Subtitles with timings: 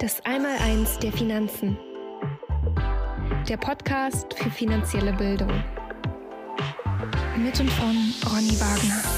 [0.00, 1.76] Das Einmaleins der Finanzen.
[3.48, 5.50] Der Podcast für finanzielle Bildung.
[7.36, 9.17] Mit und von Ronny Wagner.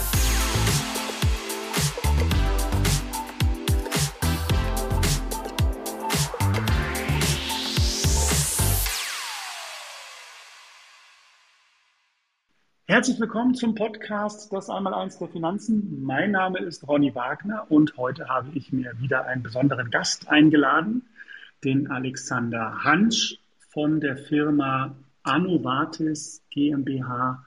[12.90, 16.02] Herzlich willkommen zum Podcast Das Einmaleins der Finanzen.
[16.02, 21.02] Mein Name ist Ronny Wagner und heute habe ich mir wieder einen besonderen Gast eingeladen,
[21.62, 23.38] den Alexander Hansch
[23.68, 27.46] von der Firma Annovatis GmbH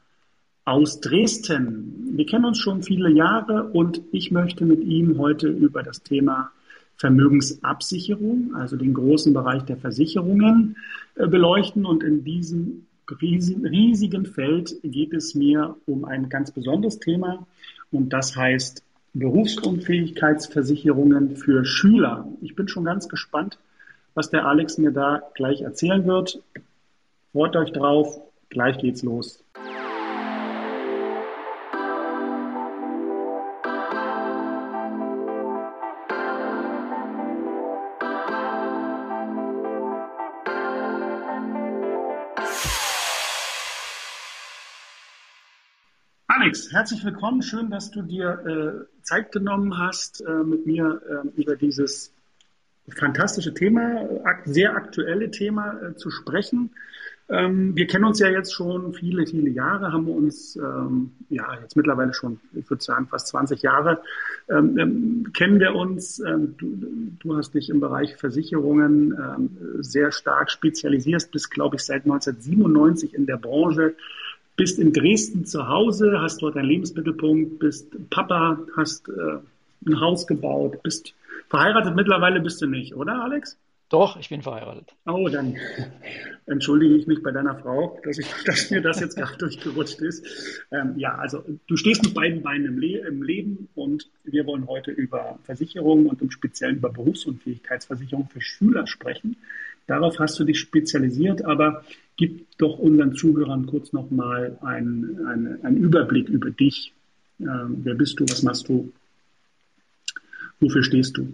[0.64, 2.14] aus Dresden.
[2.16, 6.52] Wir kennen uns schon viele Jahre und ich möchte mit ihm heute über das Thema
[6.96, 10.78] Vermögensabsicherung, also den großen Bereich der Versicherungen,
[11.16, 12.86] äh, beleuchten und in diesem
[13.22, 17.46] riesigen Feld geht es mir um ein ganz besonderes Thema
[17.92, 18.82] und das heißt
[19.14, 22.28] Berufsunfähigkeitsversicherungen für Schüler.
[22.42, 23.60] Ich bin schon ganz gespannt,
[24.16, 26.42] was der Alex mir da gleich erzählen wird.
[27.32, 28.20] Freut euch drauf,
[28.50, 29.43] gleich geht's los.
[46.54, 47.42] Alex, herzlich willkommen.
[47.42, 52.14] Schön, dass du dir äh, Zeit genommen hast, äh, mit mir äh, über dieses
[52.90, 56.70] fantastische Thema, ak sehr aktuelle Thema äh, zu sprechen.
[57.28, 61.76] Ähm, wir kennen uns ja jetzt schon viele, viele Jahre, haben uns, ähm, ja, jetzt
[61.76, 64.04] mittlerweile schon, ich würde sagen, fast 20 Jahre,
[64.48, 66.20] ähm, ähm, kennen wir uns.
[66.20, 66.78] Ähm, du,
[67.18, 73.16] du, hast dich im Bereich Versicherungen ähm, sehr stark spezialisiert, bist, glaube ich, seit 1997
[73.16, 73.96] in der Branche
[74.56, 79.38] bist in Dresden zu Hause, hast dort einen Lebensmittelpunkt, bist Papa, hast äh,
[79.88, 81.14] ein Haus gebaut, bist
[81.50, 83.58] verheiratet mittlerweile bist du nicht, oder Alex?
[83.90, 84.96] Doch, ich bin verheiratet.
[85.06, 85.56] Oh, dann
[86.48, 90.26] entschuldige ich mich bei deiner Frau, dass, ich, dass mir das jetzt gerade durchgerutscht ist.
[90.72, 94.68] Ähm, ja, also du stehst mit beiden Beinen im, Le im, Leben und wir wollen
[94.68, 99.38] heute über Versicherungen und im Speziellen über Berufsunfähigkeitsversicherung für Schüler sprechen.
[99.88, 101.84] Darauf hast du dich spezialisiert, aber
[102.16, 106.94] gib doch unseren Zuhörern kurz nochmal einen, einen, einen Überblick über dich.
[107.40, 108.26] Ähm, wer bist du?
[108.26, 108.92] Was machst du?
[110.60, 111.34] Wofür stehst du?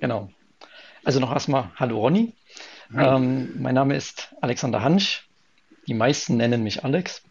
[0.00, 0.30] Genau.
[1.02, 2.34] Also noch erstmal Hallo Ronny.
[2.96, 5.28] Ähm, mein Name ist Alexander Hansch.
[5.86, 7.22] Die meisten nennen mich Alex.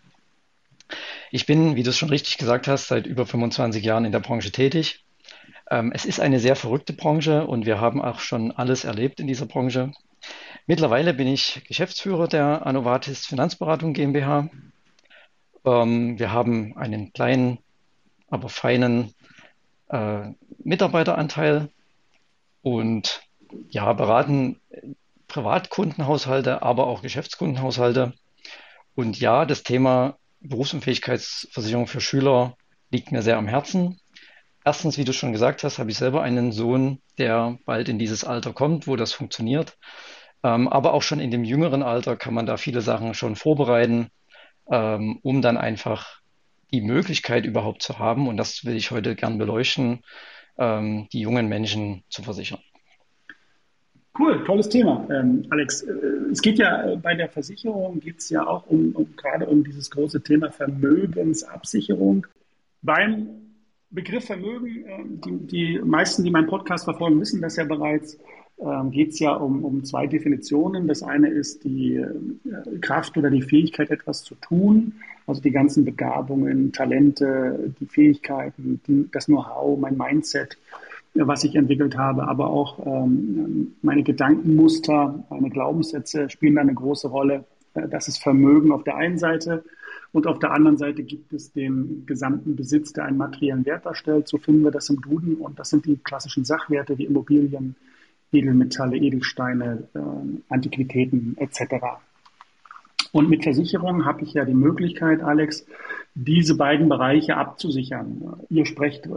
[1.31, 4.19] Ich bin, wie du es schon richtig gesagt hast, seit über 25 Jahren in der
[4.19, 5.03] Branche tätig.
[5.69, 9.28] Ähm, es ist eine sehr verrückte Branche und wir haben auch schon alles erlebt in
[9.28, 9.91] dieser Branche.
[10.69, 14.52] Mittlerweile bin ich Geschäftsführer der Annovatis Finanzberatung GmbH.
[15.66, 17.57] Ähm, wir haben einen kleinen,
[18.30, 19.16] aber feinen
[19.90, 20.30] äh,
[20.63, 21.69] Mitarbeiteranteil
[22.62, 23.24] und
[23.69, 24.62] ja, beraten
[25.28, 28.13] Privatkundenhaushalte, aber auch Geschäftskundenhaushalte.
[28.94, 32.56] Und ja, das Thema Berufsunfähigkeitsversicherung für Schüler
[32.91, 34.00] liegt mir sehr am Herzen.
[34.63, 38.24] Erstens, wie du schon gesagt hast, habe ich selber einen Sohn, der bald in dieses
[38.24, 39.75] Alter kommt, wo das funktioniert.
[40.44, 44.10] Ähm, aber auch schon in dem jüngeren Alter kann man da viele Sachen schon vorbereiten,
[44.72, 46.22] ähm, um dann einfach
[46.72, 50.02] die Möglichkeit überhaupt zu haben, und das will ich heute gern beleuchten,
[50.58, 52.60] ähm, die jungen Menschen zu versichern.
[54.18, 55.84] Cool, tolles Thema, ähm, Alex.
[55.84, 55.94] Äh,
[56.32, 59.64] es geht ja äh, bei der Versicherung geht es ja auch um, um gerade um
[59.64, 62.28] dieses große Thema Vermögensabsicherung.
[62.82, 63.28] Beim
[63.92, 68.20] Begriff Vermögen, äh, die, die meisten, die meinen Podcast verfolgen, wissen das ja bereits
[68.62, 70.88] ähm, geht es ja um, um zwei Definitionen.
[70.88, 74.96] Das eine ist die äh, Kraft oder die Fähigkeit, etwas zu tun,
[75.28, 78.81] also die ganzen Begabungen, Talente, die Fähigkeiten,
[79.12, 80.58] das Know-how, mein Mindset,
[81.14, 87.08] was ich entwickelt habe, aber auch ähm, meine Gedankenmuster, meine Glaubenssätze spielen da eine große
[87.08, 87.46] Rolle.
[87.74, 89.64] Äh, das ist Vermögen auf der einen Seite.
[90.12, 94.28] Und auf der anderen Seite gibt es den gesamten Besitz, der einen materiellen Wert darstellt.
[94.28, 95.36] So finden wir das im Duden.
[95.36, 97.75] Und das sind die klassischen Sachwerte wie Immobilien,
[98.31, 100.00] Edelmetalle, Edelsteine, äh,
[100.50, 101.76] Antiquitäten etc.
[103.12, 105.66] Und mit Versicherungen habe ich ja die Möglichkeit, Alex,
[106.14, 108.36] diese beiden Bereiche abzusichern.
[108.50, 109.10] Ihr sprecht äh,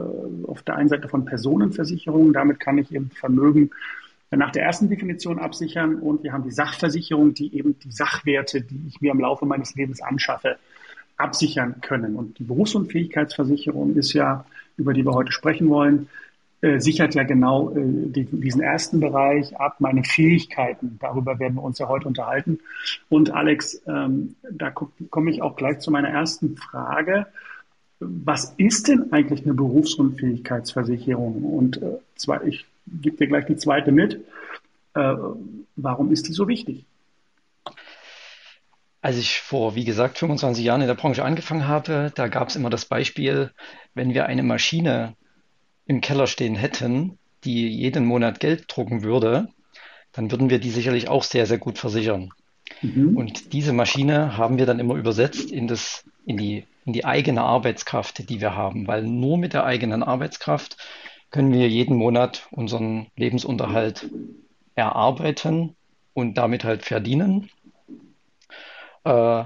[0.46, 3.70] auf der einen Seite von Personenversicherungen, damit kann ich eben Vermögen
[4.36, 8.80] nach der ersten Definition absichern und wir haben die Sachversicherung, die eben die Sachwerte, die
[8.88, 10.56] ich mir im Laufe meines Lebens anschaffe,
[11.18, 12.16] absichern können.
[12.16, 14.46] Und die Berufsunfähigkeitsversicherung ist ja,
[14.78, 16.08] über die wir heute sprechen wollen,
[16.62, 20.96] äh, sichert ja genau äh, die, diesen ersten Bereich ab, meine Fähigkeiten.
[21.00, 22.60] Darüber werden wir uns ja heute unterhalten.
[23.08, 27.26] Und Alex, ähm, da komme ich auch gleich zu meiner ersten Frage.
[27.98, 31.42] Was ist denn eigentlich eine Berufsunfähigkeitsversicherung?
[31.42, 34.24] Und äh, zwar, ich gebe dir gleich die zweite mit.
[34.94, 35.14] Äh,
[35.74, 36.84] warum ist die so wichtig?
[39.00, 42.56] Als ich vor, wie gesagt, 25 Jahren in der Branche angefangen habe, da gab es
[42.56, 43.50] immer das Beispiel,
[43.94, 45.16] wenn wir eine Maschine
[45.92, 49.48] im Keller stehen hätten, die jeden Monat Geld drucken würde,
[50.12, 52.30] dann würden wir die sicherlich auch sehr, sehr gut versichern.
[52.80, 53.16] Mhm.
[53.16, 57.42] Und diese Maschine haben wir dann immer übersetzt in das, in die, in die eigene
[57.42, 60.76] Arbeitskraft, die wir haben, weil nur mit der eigenen Arbeitskraft
[61.30, 64.08] können wir jeden Monat unseren Lebensunterhalt
[64.74, 65.76] erarbeiten
[66.14, 67.50] und damit halt verdienen,
[69.04, 69.44] äh,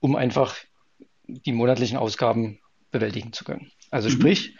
[0.00, 0.56] um einfach
[1.26, 2.58] die monatlichen Ausgaben
[2.92, 3.70] bewältigen zu können.
[3.90, 4.12] Also mhm.
[4.12, 4.54] sprich,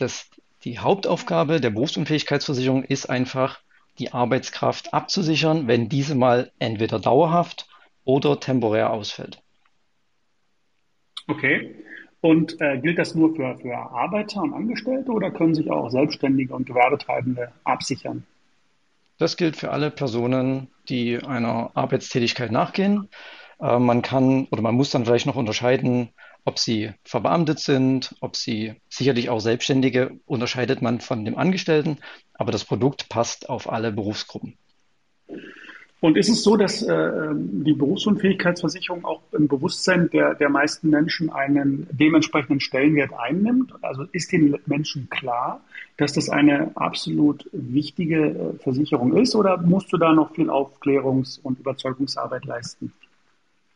[0.00, 0.30] dass
[0.64, 3.60] die Hauptaufgabe der Berufsunfähigkeitsversicherung ist einfach,
[3.98, 7.68] die Arbeitskraft abzusichern, wenn diese mal entweder dauerhaft
[8.04, 9.42] oder temporär ausfällt.
[11.26, 11.74] Okay.
[12.20, 16.54] Und äh, gilt das nur für, für Arbeiter und Angestellte oder können sich auch Selbstständige
[16.54, 18.26] und Gewerbetreibende absichern?
[19.16, 23.08] Das gilt für alle Personen, die einer Arbeitstätigkeit nachgehen.
[23.58, 26.10] Äh, man kann oder man muss dann vielleicht noch unterscheiden,
[26.44, 31.98] ob sie verbeamtet sind, ob sie sicherlich auch Selbstständige unterscheidet man von dem Angestellten,
[32.34, 34.56] aber das Produkt passt auf alle Berufsgruppen.
[36.00, 41.28] Und ist es so, dass äh, die Berufsunfähigkeitsversicherung auch im Bewusstsein der, der meisten Menschen
[41.30, 43.74] einen dementsprechenden Stellenwert einnimmt?
[43.82, 45.60] Also ist den Menschen klar,
[45.98, 51.38] dass das eine absolut wichtige äh, Versicherung ist oder musst du da noch viel Aufklärungs-
[51.42, 52.94] und Überzeugungsarbeit leisten?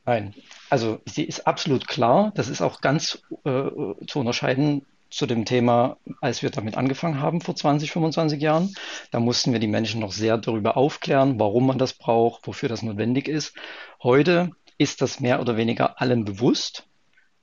[0.07, 0.35] Nein,
[0.69, 2.33] also sie ist absolut klar.
[2.35, 3.71] Das ist auch ganz äh,
[4.07, 8.75] zu unterscheiden zu dem Thema, als wir damit angefangen haben vor 20, 25 Jahren.
[9.13, 12.83] Da mussten wir die Menschen noch sehr darüber aufklären, warum man das braucht, wofür das
[12.83, 13.55] notwendig ist.
[14.03, 16.87] Heute ist das mehr oder weniger allen bewusst.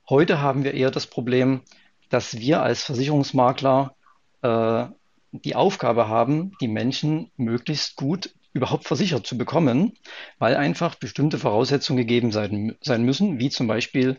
[0.08, 1.62] Heute haben wir eher das Problem,
[2.10, 3.94] dass wir als Versicherungsmakler
[4.42, 4.84] äh,
[5.32, 9.94] die Aufgabe haben, die Menschen möglichst gut überhaupt versichert zu bekommen,
[10.38, 14.18] weil einfach bestimmte Voraussetzungen gegeben sein, sein müssen, wie zum Beispiel,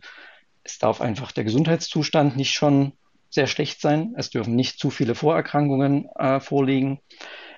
[0.64, 2.94] es darf einfach der Gesundheitszustand nicht schon
[3.30, 7.00] sehr schlecht sein, es dürfen nicht zu viele Vorerkrankungen äh, vorliegen.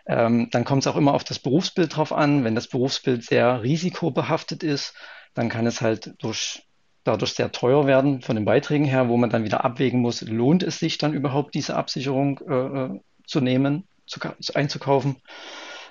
[0.07, 2.43] Ähm, dann kommt es auch immer auf das Berufsbild drauf an.
[2.43, 4.93] Wenn das Berufsbild sehr risikobehaftet ist,
[5.33, 6.63] dann kann es halt durch,
[7.03, 10.63] dadurch sehr teuer werden von den Beiträgen her, wo man dann wieder abwägen muss, lohnt
[10.63, 14.19] es sich dann überhaupt diese Absicherung äh, äh zu nehmen, zu,
[14.53, 15.15] einzukaufen.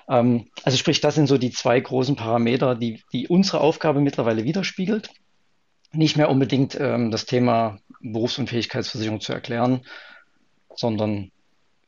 [0.09, 4.43] Ähm, also sprich, das sind so die zwei großen Parameter, die, die unsere Aufgabe mittlerweile
[4.43, 5.09] widerspiegelt.
[5.91, 9.81] Nicht mehr unbedingt ähm, das Thema Berufsunfähigkeitsversicherung zu erklären,
[10.75, 11.31] sondern,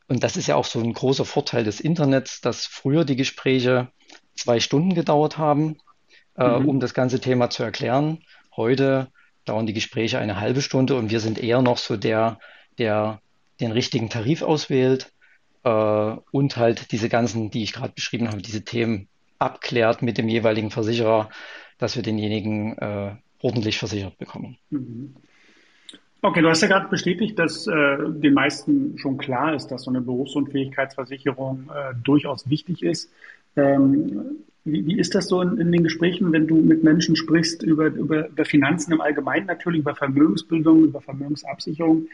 [0.08, 3.88] und das ist ja auch so ein großer Vorteil des Internets, dass früher die Gespräche
[4.34, 5.78] zwei Stunden gedauert haben,
[6.36, 6.68] äh, mhm.
[6.68, 8.24] um das ganze Thema zu erklären.
[8.56, 9.08] Heute
[9.44, 12.38] dauern die Gespräche eine halbe Stunde und wir sind eher noch so der,
[12.78, 13.20] der
[13.60, 15.17] den richtigen Tarif auswählt, äh,
[15.70, 20.70] und halt diese ganzen, die ich gerade beschrieben habe, diese Themen abklärt mit dem jeweiligen
[20.70, 21.30] Versicherer,
[21.78, 24.56] dass wir denjenigen äh, ordentlich versichert bekommen.
[24.70, 25.14] Mhm.
[26.20, 29.90] Okay, du hast ja gerade bestätigt, dass äh, den meisten schon klar ist, dass so
[29.90, 33.12] eine Berufsunfähigkeitsversicherung äh, durchaus wichtig ist.
[33.54, 37.62] Ähm, wie, wie, ist das so in, in, den Gesprächen, wenn du mit Menschen sprichst
[37.62, 42.08] über, über, über Finanzen im Allgemeinen natürlich, über Vermögensbildung, über Vermögensabsicherung?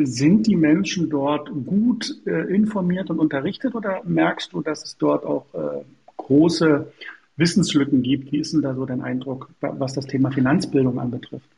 [0.00, 5.24] Sind die Menschen dort gut äh, informiert und unterrichtet oder merkst du, dass es dort
[5.24, 5.82] auch äh,
[6.16, 6.92] große
[7.36, 8.30] Wissenslücken gibt?
[8.30, 11.48] Wie ist denn da so dein Eindruck, was das Thema Finanzbildung anbetrifft?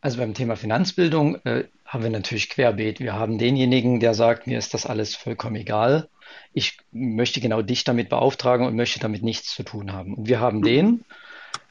[0.00, 3.00] Also beim Thema Finanzbildung äh, haben wir natürlich querbeet.
[3.00, 6.08] Wir haben denjenigen, der sagt, mir ist das alles vollkommen egal.
[6.52, 10.14] Ich möchte genau dich damit beauftragen und möchte damit nichts zu tun haben.
[10.14, 10.62] Und wir haben mhm.
[10.62, 11.04] den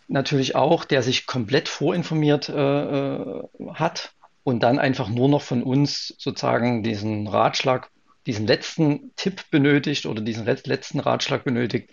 [0.09, 5.63] natürlich auch, der sich komplett vorinformiert äh, äh hat und dann einfach nur noch von
[5.63, 7.89] uns sozusagen diesen Ratschlag,
[8.25, 11.91] diesen letzten Tipp benötigt oder diesen letzten Ratschlag benötigt,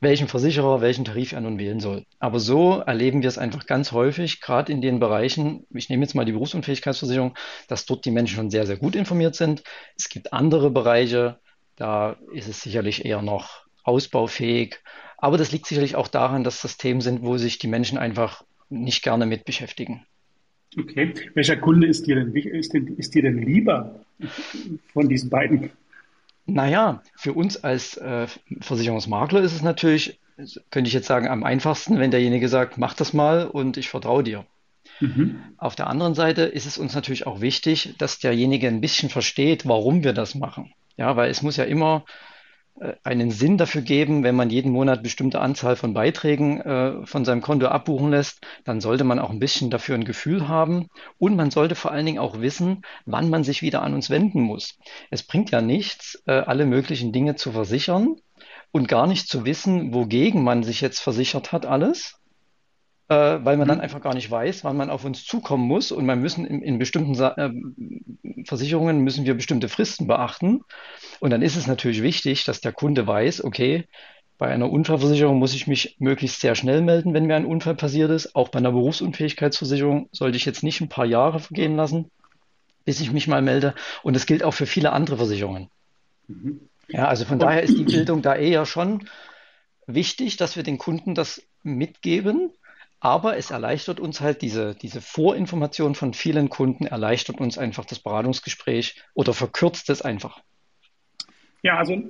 [0.00, 2.04] welchen Versicherer, welchen Tarif er nun wählen soll.
[2.18, 6.14] Aber so erleben wir es einfach ganz häufig, gerade in den Bereichen, ich nehme jetzt
[6.14, 7.36] mal die Berufsunfähigkeitsversicherung,
[7.68, 9.62] dass dort die Menschen schon sehr, sehr gut informiert sind.
[9.96, 11.38] Es gibt andere Bereiche,
[11.76, 14.80] da ist es sicherlich eher noch ausbaufähig.
[15.18, 18.42] Aber das liegt sicherlich auch daran, dass das Themen sind, wo sich die Menschen einfach
[18.68, 20.06] nicht gerne mit beschäftigen.
[20.78, 21.14] Okay.
[21.34, 24.00] Welcher Kunde ist dir denn, ist, denn, ist dir denn lieber
[24.92, 25.70] von diesen beiden?
[26.46, 28.26] Naja, für uns als äh,
[28.60, 30.20] Versicherungsmakler ist es natürlich,
[30.70, 34.22] könnte ich jetzt sagen, am einfachsten, wenn derjenige sagt, mach das mal und ich vertraue
[34.22, 34.46] dir.
[35.00, 35.40] Mhm.
[35.58, 39.66] Auf der anderen Seite ist es uns natürlich auch wichtig, dass derjenige ein bisschen versteht,
[39.66, 40.72] warum wir das machen.
[40.96, 42.04] Ja, weil es muss ja immer
[43.04, 47.40] einen Sinn dafür geben, wenn man jeden Monat bestimmte Anzahl von Beiträgen äh, von seinem
[47.40, 51.50] Konto abbuchen lässt, dann sollte man auch ein bisschen dafür ein Gefühl haben und man
[51.50, 54.78] sollte vor allen Dingen auch wissen, wann man sich wieder an uns wenden muss.
[55.10, 58.16] Es bringt ja nichts, äh, alle möglichen Dinge zu versichern
[58.72, 62.20] und gar nicht zu wissen, wogegen man sich jetzt versichert hat, alles,
[63.08, 63.84] äh, weil man dann mhm.
[63.84, 66.78] einfach gar nicht weiß, wann man auf uns zukommen muss und man müssen in, in
[66.78, 67.50] bestimmten Sa äh,
[68.44, 70.62] Versicherungen müssen wir bestimmte Fristen beachten
[71.20, 73.86] und dann ist es natürlich wichtig, dass der Kunde weiß, okay,
[74.38, 78.10] bei einer Unfallversicherung muss ich mich möglichst sehr schnell melden, wenn mir ein Unfall passiert
[78.10, 78.36] ist.
[78.36, 82.10] Auch bei einer Berufsunfähigkeitsversicherung sollte ich jetzt nicht ein paar Jahre vergehen lassen,
[82.84, 83.74] bis ich mich mal melde.
[84.02, 85.70] Und das gilt auch für viele andere Versicherungen.
[86.28, 86.68] Mhm.
[86.88, 89.08] Ja, also von daher ist die Bildung da eher schon
[89.86, 92.52] wichtig, dass wir den Kunden das mitgeben.
[93.06, 98.00] Aber es erleichtert uns halt diese, diese Vorinformation von vielen Kunden, erleichtert uns einfach das
[98.00, 100.40] Beratungsgespräch oder verkürzt es einfach.
[101.62, 102.02] Ja, also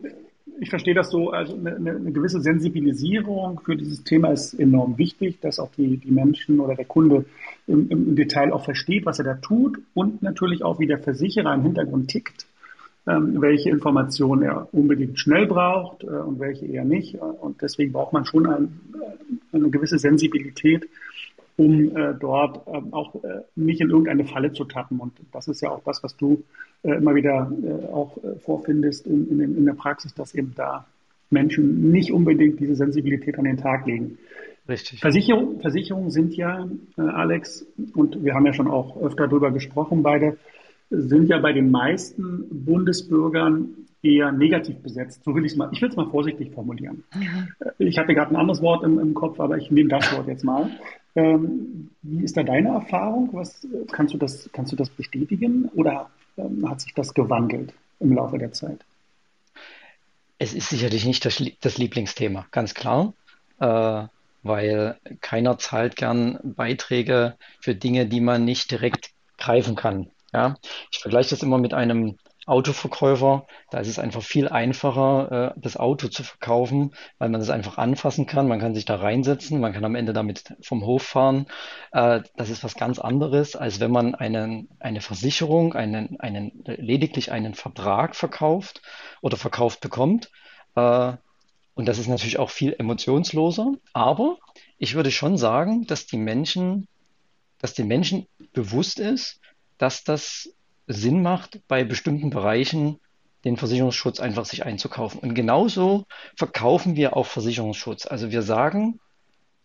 [0.59, 5.38] ich verstehe das so, also eine, eine, gewisse Sensibilisierung für dieses Thema ist enorm wichtig,
[5.43, 7.26] dass auch die, die Menschen oder der Kunde
[7.67, 11.53] im, im Detail auch versteht, was er da tut und natürlich auch, wie der Versicherer
[11.53, 12.47] im Hintergrund tickt,
[13.06, 17.14] welche Informationen er unbedingt schnell braucht äh, und welche eher nicht.
[17.14, 18.80] Und deswegen braucht man schon ein,
[19.52, 20.88] eine gewisse Sensibilität,
[21.56, 24.98] um äh, dort äh, auch äh, nicht in irgendeine Falle zu tappen.
[24.98, 26.42] Und das ist ja auch das, was du
[26.82, 30.86] äh, immer wieder äh, auch äh, vorfindest in, in, in, der Praxis, dass eben da
[31.30, 34.18] Menschen nicht unbedingt diese Sensibilität an den Tag legen.
[34.68, 35.00] Richtig.
[35.00, 40.02] Versicherung, Versicherungen sind ja, äh, Alex, und wir haben ja schon auch öfter darüber gesprochen,
[40.02, 40.36] beide,
[40.90, 45.25] sind ja bei den meisten Bundesbürgern eher negativ besetzt.
[45.25, 47.05] So will ich es mal, ich will es mal vorsichtig formulieren.
[47.14, 47.49] Mhm.
[47.78, 50.45] Ich hatte gerade ein anderes Wort im, im, Kopf, aber ich nehme das Wort jetzt
[50.45, 50.71] mal.
[51.14, 53.31] Ähm, wie ist da deine Erfahrung?
[53.33, 58.12] Was, kannst, du das, kannst du das bestätigen oder ähm, hat sich das gewandelt im
[58.12, 58.85] Laufe der Zeit?
[60.38, 63.14] Es ist sicherlich nicht das, das Lieblingsthema, ganz klar,
[63.59, 64.05] äh,
[64.43, 70.09] weil keiner zahlt gern Beiträge für Dinge, die man nicht direkt greifen kann.
[70.33, 70.56] Ja,
[70.90, 72.16] ich vergleiche das immer mit einem
[72.47, 77.50] Autoverkäufer, da ist es einfach viel einfacher, äh, das Auto zu verkaufen, weil man es
[77.50, 78.47] einfach anfassen kann.
[78.47, 81.47] Man kann sich da reinsetzen, man kann am Ende damit vom Hof fahren.
[81.90, 87.33] Äh, das ist was ganz anderes, als wenn man einen, eine Versicherung, einen, einen, lediglich
[87.33, 88.80] einen Vertrag verkauft
[89.23, 90.30] oder verkauft bekommt.
[90.76, 91.14] Äh,
[91.75, 93.73] und das ist natürlich auch viel emotionsloser.
[93.92, 94.38] Aber
[94.78, 96.87] ich würde schon sagen, dass die Menschen,
[97.59, 99.40] dass den Menschen bewusst ist,
[99.78, 100.54] dass das
[100.87, 103.00] Sinn macht, bei bestimmten Bereichen
[103.45, 105.21] den Versicherungsschutz einfach sich einzukaufen.
[105.21, 106.06] Und genauso
[106.37, 108.06] verkaufen wir auch Versicherungsschutz.
[108.06, 109.00] Also wir sagen,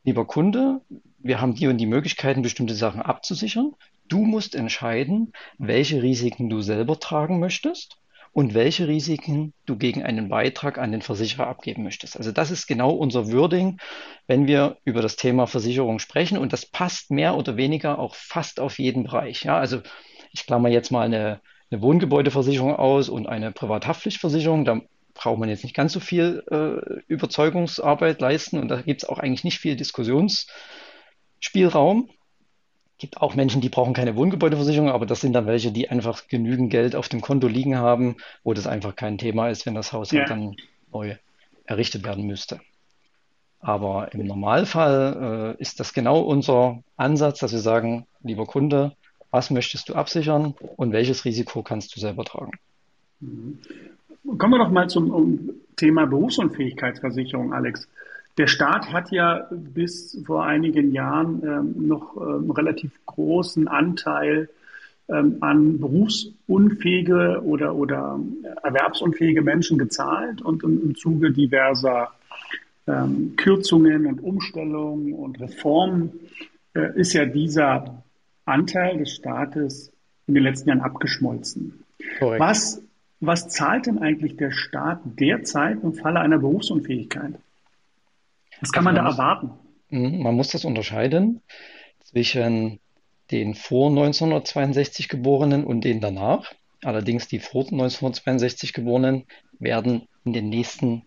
[0.03, 0.81] lieber Kunde,
[1.19, 3.73] wir haben die und die Möglichkeiten, bestimmte Sachen abzusichern.
[4.07, 8.00] Du musst entscheiden, welche Risiken du selber tragen möchtest
[8.33, 12.15] und welche Risiken du gegen einen Beitrag an den Versicherer abgeben möchtest.
[12.15, 13.77] Also das ist genau unser Wording,
[14.27, 18.61] wenn wir über das Thema Versicherung sprechen und das passt mehr oder weniger auch fast
[18.61, 19.43] auf jeden Bereich.
[19.43, 19.81] Ja, also
[20.31, 24.63] ich klammer jetzt mal eine, eine Wohngebäudeversicherung aus und eine Privathaftpflichtversicherung.
[24.63, 24.79] Da
[25.13, 29.19] braucht man jetzt nicht ganz so viel äh, Überzeugungsarbeit leisten und da gibt es auch
[29.19, 32.09] eigentlich nicht viel Diskussionsspielraum.
[33.01, 36.69] Gibt auch Menschen, die brauchen keine Wohngebäudeversicherung, aber das sind dann welche, die einfach genügend
[36.69, 40.11] Geld auf dem Konto liegen haben, wo das einfach kein Thema ist, wenn das Haus
[40.11, 40.29] halt ja.
[40.29, 40.55] halt dann
[40.93, 41.15] neu
[41.65, 42.59] errichtet werden müsste.
[43.59, 48.95] Aber im Normalfall äh, ist das genau unser Ansatz, dass wir sagen, lieber Kunde,
[49.31, 52.51] was möchtest du absichern und welches Risiko kannst du selber tragen?
[53.19, 53.57] Mhm.
[54.37, 57.87] Kommen wir doch mal zum Thema Berufsunfähigkeitsversicherung, Alex.
[58.37, 64.49] Der Staat hat ja bis vor einigen Jahren ähm, noch ähm, relativ großen Anteil
[65.09, 68.19] ähm, an berufsunfähige oder, oder
[68.63, 72.11] erwerbsunfähige Menschen gezahlt und im, im Zuge diverser
[72.87, 76.11] ähm, Kürzungen und Umstellungen und Reformen
[76.73, 78.03] äh, ist ja dieser
[78.45, 79.91] Anteil des Staates
[80.27, 81.83] in den letzten Jahren abgeschmolzen.
[82.19, 82.81] Was,
[83.19, 87.33] was zahlt denn eigentlich der Staat derzeit im Falle einer Berufsunfähigkeit?
[88.61, 89.51] Was kann also man, da muss, erwarten?
[89.89, 91.41] Mhm, man muss das unterscheiden
[92.03, 92.79] zwischen
[93.31, 96.53] den vor 1962 Geborenen und den danach.
[96.83, 99.25] Allerdings die vor 1962 Geborenen
[99.59, 101.05] werden in den nächsten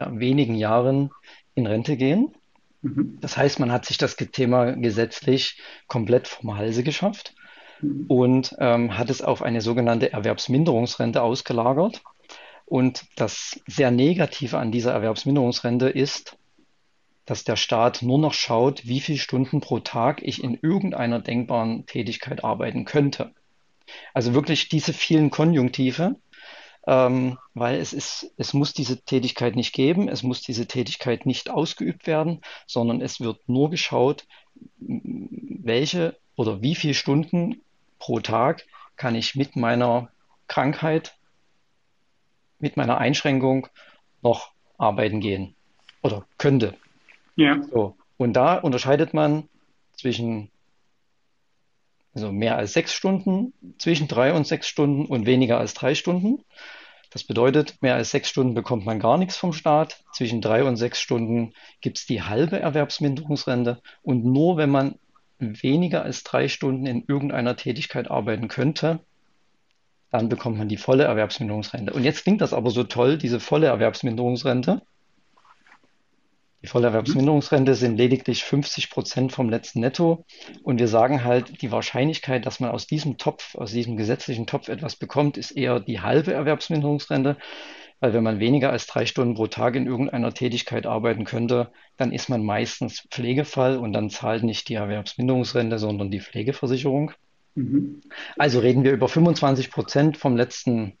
[0.00, 1.10] ja, wenigen Jahren
[1.54, 2.34] in Rente gehen.
[2.82, 3.18] Mhm.
[3.20, 7.34] Das heißt, man hat sich das Thema gesetzlich komplett vom Halse geschafft
[7.80, 8.06] mhm.
[8.08, 12.02] und ähm, hat es auf eine sogenannte Erwerbsminderungsrente ausgelagert.
[12.64, 16.37] Und das sehr Negative an dieser Erwerbsminderungsrente ist,
[17.28, 21.84] dass der Staat nur noch schaut, wie viele Stunden pro Tag ich in irgendeiner denkbaren
[21.84, 23.34] Tätigkeit arbeiten könnte.
[24.14, 26.16] Also wirklich diese vielen Konjunktive,
[26.86, 31.50] ähm, weil es ist, es muss diese Tätigkeit nicht geben, es muss diese Tätigkeit nicht
[31.50, 34.26] ausgeübt werden, sondern es wird nur geschaut,
[34.78, 37.60] welche oder wie viele Stunden
[37.98, 38.64] pro Tag
[38.96, 40.08] kann ich mit meiner
[40.46, 41.14] Krankheit,
[42.58, 43.66] mit meiner Einschränkung
[44.22, 45.54] noch arbeiten gehen
[46.00, 46.74] oder könnte.
[47.38, 47.62] Ja.
[47.70, 47.96] So.
[48.16, 49.48] Und da unterscheidet man
[49.92, 50.50] zwischen
[52.12, 56.42] also mehr als sechs Stunden, zwischen drei und sechs Stunden und weniger als drei Stunden.
[57.10, 60.02] Das bedeutet, mehr als sechs Stunden bekommt man gar nichts vom Staat.
[60.12, 63.80] Zwischen drei und sechs Stunden gibt es die halbe Erwerbsminderungsrente.
[64.02, 64.96] Und nur wenn man
[65.38, 68.98] weniger als drei Stunden in irgendeiner Tätigkeit arbeiten könnte,
[70.10, 71.92] dann bekommt man die volle Erwerbsminderungsrente.
[71.92, 74.82] Und jetzt klingt das aber so toll, diese volle Erwerbsminderungsrente.
[76.62, 80.24] Die Vollerwerbsminderungsrente sind lediglich 50 Prozent vom letzten Netto.
[80.62, 84.68] Und wir sagen halt, die Wahrscheinlichkeit, dass man aus diesem Topf, aus diesem gesetzlichen Topf
[84.68, 87.36] etwas bekommt, ist eher die halbe Erwerbsminderungsrente.
[88.00, 92.12] Weil wenn man weniger als drei Stunden pro Tag in irgendeiner Tätigkeit arbeiten könnte, dann
[92.12, 97.12] ist man meistens Pflegefall und dann zahlt nicht die Erwerbsminderungsrente, sondern die Pflegeversicherung.
[97.54, 98.00] Mhm.
[98.36, 100.96] Also reden wir über 25 Prozent vom letzten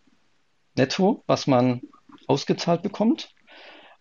[0.76, 1.82] Netto, was man
[2.26, 3.32] ausgezahlt bekommt.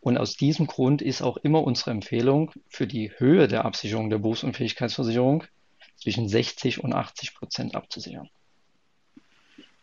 [0.07, 4.19] Und aus diesem Grund ist auch immer unsere Empfehlung für die Höhe der Absicherung der
[4.19, 5.43] Berufsunfähigkeitsversicherung
[5.97, 8.29] zwischen 60 und 80 Prozent abzusichern.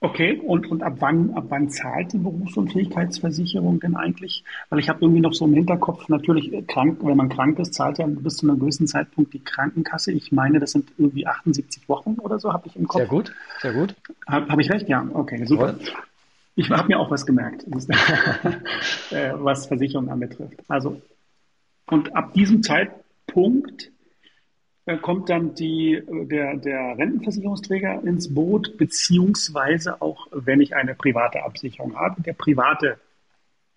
[0.00, 4.44] Okay, und, und ab wann, ab wann zahlt die Berufsunfähigkeitsversicherung denn eigentlich?
[4.70, 7.74] Weil ich habe irgendwie noch so im Hinterkopf, natürlich äh, krank, wenn man krank ist,
[7.74, 10.10] zahlt ja bis zu einem gewissen Zeitpunkt die Krankenkasse.
[10.10, 13.00] Ich meine, das sind irgendwie 78 Wochen oder so, habe ich im Kopf.
[13.00, 13.94] Sehr gut, sehr gut.
[14.26, 14.88] Habe hab ich recht?
[14.88, 15.72] Ja, okay, super.
[15.72, 16.13] Jawohl.
[16.56, 17.64] Ich habe mir auch was gemerkt,
[19.10, 20.60] äh, was Versicherungen anbetrifft.
[20.68, 21.00] Also,
[21.86, 23.90] und ab diesem Zeitpunkt
[24.86, 30.94] äh, kommt dann die, äh, der, der Rentenversicherungsträger ins Boot, beziehungsweise auch, wenn ich eine
[30.94, 32.98] private Absicherung habe, der private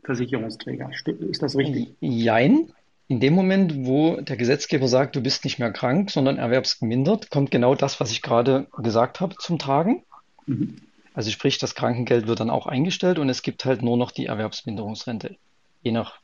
[0.04, 0.92] Versicherungsträger.
[1.30, 1.96] Ist das richtig?
[2.00, 2.72] Jein.
[3.10, 7.52] In dem Moment, wo der Gesetzgeber sagt, du bist nicht mehr krank, sondern erwerbsgemindert, kommt
[7.52, 10.04] genau das, was ich gerade gesagt habe, zum Tragen.
[10.46, 10.76] Mhm.
[11.18, 14.28] Also sprich, das Krankengeld wird dann auch eingestellt und es gibt halt nur noch die
[14.28, 15.36] Erwerbsminderungsrente,
[15.82, 16.20] je nach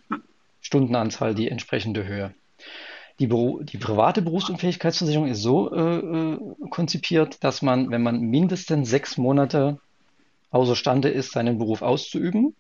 [0.62, 2.36] Stundenanzahl die entsprechende Höhe.
[3.18, 6.38] Die, Beru die private Berufsunfähigkeitsversicherung ist so äh, äh,
[6.70, 9.80] konzipiert, dass man, wenn man mindestens sechs Monate
[10.52, 12.56] außerstande ist, seinen Beruf auszuüben,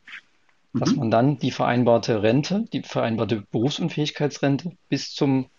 [0.73, 0.79] mhm.
[0.79, 5.51] dass man dann die vereinbarte Rente, die vereinbarte Berufsunfähigkeitsrente bis zum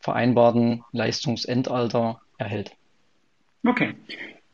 [0.00, 2.72] vereinbarten Leistungsendalter erhält.
[3.66, 3.94] Okay.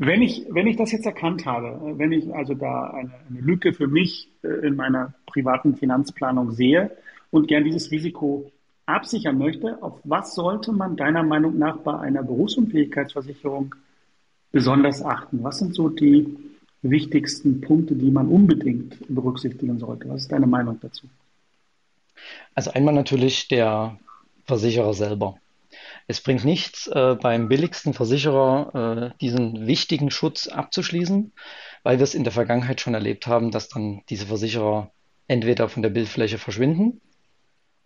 [0.05, 3.73] Wenn ich, wenn ich das jetzt erkannt habe, wenn ich also da eine, eine Lücke
[3.73, 6.91] für mich äh, in meiner privaten Finanzplanung sehe
[7.31, 8.51] und gern dieses Risiko
[8.85, 13.77] absichern möchte, auf was sollte man deiner Meinung nach bei einer Berufsunfähigkeitsversicherung
[14.51, 15.45] besonders achten?
[15.45, 16.37] Was sind so die
[16.83, 20.09] wichtigsten Punkte, die man unbedingt berücksichtigen sollte?
[20.09, 21.07] Was ist deine Meinung dazu?
[22.57, 23.97] Also einmal natürlich der
[24.47, 25.37] Versicherer selber.
[26.07, 31.33] Es bringt nichts, äh, beim billigsten Versicherer äh, diesen wichtigen Schutz abzuschließen,
[31.83, 34.91] weil wir es in der Vergangenheit schon erlebt haben, dass dann diese Versicherer
[35.29, 37.01] entweder von der Bildfläche verschwinden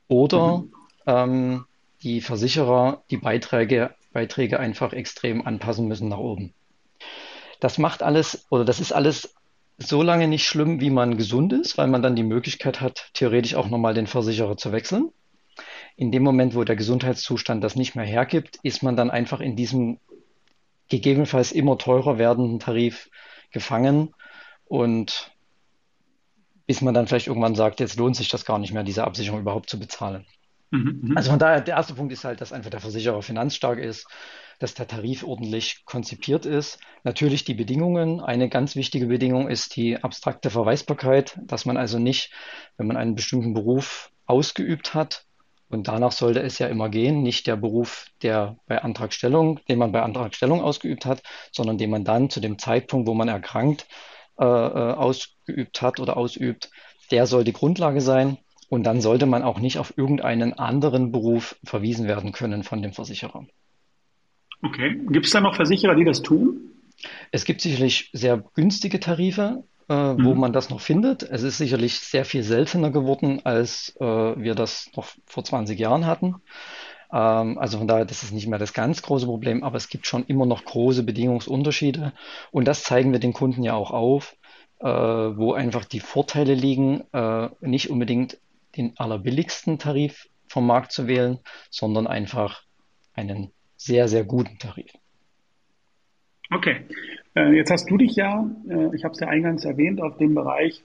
[0.08, 0.72] oder mhm.
[1.06, 1.64] ähm,
[2.02, 6.54] die Versicherer die Beiträge, Beiträge einfach extrem anpassen müssen nach oben.
[7.60, 9.34] Das macht alles oder das ist alles
[9.78, 13.54] so lange nicht schlimm, wie man gesund ist, weil man dann die Möglichkeit hat, theoretisch
[13.54, 15.10] auch nochmal den Versicherer zu wechseln
[15.96, 19.56] in dem Moment, wo der Gesundheitszustand das nicht mehr hergibt, ist man dann einfach in
[19.56, 19.98] diesem
[20.88, 23.10] gegebenenfalls immer teurer werdenden Tarif
[23.50, 24.14] gefangen
[24.66, 25.32] und
[26.66, 29.40] bis man dann vielleicht irgendwann sagt, jetzt lohnt sich das gar nicht mehr, diese Absicherung
[29.40, 30.26] überhaupt zu bezahlen.
[30.70, 31.16] Mhm, mhm.
[31.16, 34.06] also von daher, der erste Punkt ist halt, dass einfach der Versicherer finanzstark ist,
[34.58, 36.78] dass der Tarif ordentlich konzipiert ist.
[37.04, 38.20] Natürlich die Bedingungen.
[38.20, 42.32] Eine ganz wichtige Bedingung ist die abstrakte Verweisbarkeit, dass man also nicht,
[42.76, 45.26] wenn man einen bestimmten Beruf ausgeübt hat,
[45.68, 49.92] und danach sollte es ja immer gehen, nicht der Beruf, der bei Antragstellung, den man
[49.92, 53.86] bei Antragstellung ausgeübt hat, sondern den man dann zu dem Zeitpunkt, wo man erkrankt,
[54.38, 56.70] äh, äh, ausgeübt hat oder ausübt,
[57.10, 58.38] der soll die Grundlage sein.
[58.68, 62.92] Und dann sollte man auch nicht auf irgendeinen anderen Beruf verwiesen werden können von dem
[62.92, 63.46] Versicherer.
[64.60, 65.00] Okay.
[65.08, 66.72] Gibt es da noch Versicherer, die das tun?
[67.30, 70.24] Es gibt sicherlich sehr günstige Tarife äh, mhm.
[70.24, 71.22] wo man das noch findet.
[71.22, 76.06] Es ist sicherlich sehr viel seltener geworden, als äh, wir das noch vor 20 Jahren
[76.06, 76.36] hatten.
[77.12, 80.06] Ähm, also von daher, das ist nicht mehr das ganz große Problem, aber es gibt
[80.06, 82.12] schon immer noch große Bedingungsunterschiede.
[82.50, 84.36] Und das zeigen wir den Kunden ja auch auf,
[84.80, 88.38] äh, wo einfach die Vorteile liegen, äh, nicht unbedingt
[88.76, 91.38] den allerbilligsten Tarif vom Markt zu wählen,
[91.70, 92.62] sondern einfach
[93.14, 94.92] einen sehr, sehr guten Tarif.
[96.52, 96.86] Okay.
[97.36, 100.34] Äh, jetzt hast du dich ja, äh, ich habe es ja eingangs erwähnt, auf den
[100.34, 100.82] Bereich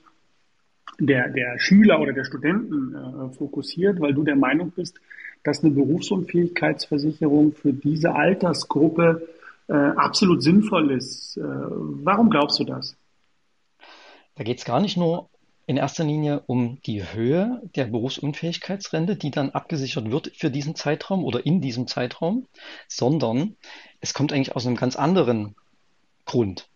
[1.00, 5.00] der, der Schüler oder der Studenten äh, fokussiert, weil du der Meinung bist,
[5.44, 9.28] dass eine Berufsunfähigkeitsversicherung für diese Altersgruppe
[9.68, 11.40] absolut sinnvoll ist.
[11.40, 12.98] warum glaubst du das?
[14.36, 15.30] Da geht es gar nicht nur
[15.66, 21.24] in erster Linie um die Höhe der Berufsunfähigkeitsrente, die dann abgesichert wird für diesen Zeitraum
[21.24, 22.48] oder in diesem Zeitraum,
[22.90, 23.56] sondern
[24.02, 25.56] es kommt eigentlich aus einem ganz anderen
[26.26, 26.68] Grund.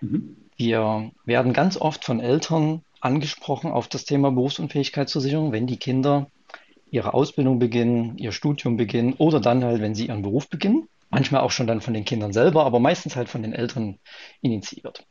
[0.00, 0.36] Mhm.
[0.56, 6.30] Wir werden ganz oft von Eltern angesprochen auf das Thema Berufsunfähigkeitsversicherung, wenn die Kinder
[6.90, 10.88] ihre Ausbildung beginnen, ihr Studium beginnen oder dann halt, wenn sie ihren Beruf beginnen.
[11.08, 13.98] Manchmal auch schon dann von den Kindern selber, aber meistens halt von den Eltern
[14.42, 15.04] initiiert.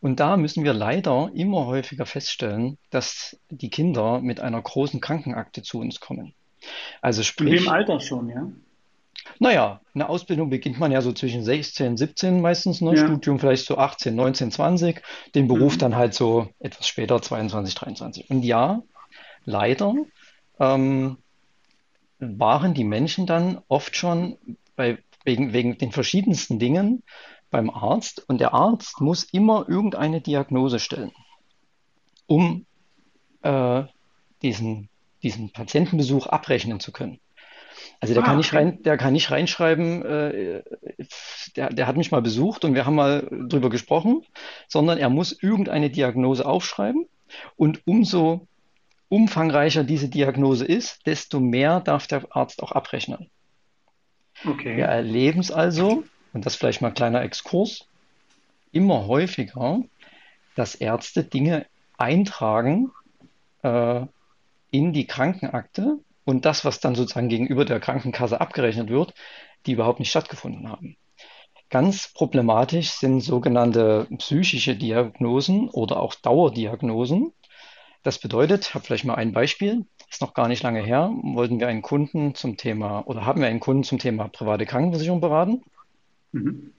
[0.00, 5.62] Und da müssen wir leider immer häufiger feststellen, dass die Kinder mit einer großen Krankenakte
[5.62, 6.34] zu uns kommen.
[7.00, 7.58] Also sprich.
[7.58, 8.50] In dem Alter schon, ja?
[9.38, 12.94] Naja, eine Ausbildung beginnt man ja so zwischen 16, 17 meistens, ne?
[12.94, 13.06] Ja.
[13.06, 15.02] Studium vielleicht so 18, 19, 20,
[15.34, 15.78] den Beruf mhm.
[15.78, 18.30] dann halt so etwas später, 22, 23.
[18.30, 18.82] Und ja,
[19.44, 19.94] leider
[20.58, 21.16] ähm,
[22.18, 24.36] waren die Menschen dann oft schon
[24.76, 27.02] bei, wegen, wegen den verschiedensten Dingen
[27.50, 31.12] beim Arzt und der Arzt muss immer irgendeine Diagnose stellen,
[32.26, 32.64] um
[33.42, 33.82] äh,
[34.42, 34.88] diesen,
[35.22, 37.18] diesen Patientenbesuch abrechnen zu können.
[38.00, 40.62] Also der ah, kann nicht rein, der kann nicht reinschreiben, äh,
[41.54, 44.24] der, der hat mich mal besucht und wir haben mal drüber gesprochen,
[44.68, 47.06] sondern er muss irgendeine Diagnose aufschreiben
[47.56, 48.46] und umso
[49.10, 53.28] umfangreicher diese Diagnose ist, desto mehr darf der Arzt auch abrechnen.
[54.46, 54.78] Okay.
[54.78, 57.86] Wir erleben es also, und das vielleicht mal ein kleiner Exkurs,
[58.72, 59.82] immer häufiger,
[60.54, 61.66] dass Ärzte Dinge
[61.98, 62.92] eintragen
[63.62, 64.06] äh,
[64.70, 65.98] in die Krankenakte
[66.30, 69.14] und das, was dann sozusagen gegenüber der Krankenkasse abgerechnet wird,
[69.66, 70.96] die überhaupt nicht stattgefunden haben.
[71.68, 77.32] Ganz problematisch sind sogenannte psychische Diagnosen oder auch Dauerdiagnosen.
[78.02, 81.60] Das bedeutet, ich habe vielleicht mal ein Beispiel, ist noch gar nicht lange her, wollten
[81.60, 85.62] wir einen Kunden zum Thema oder haben wir einen Kunden zum Thema private Krankenversicherung beraten.
[86.32, 86.72] Mhm.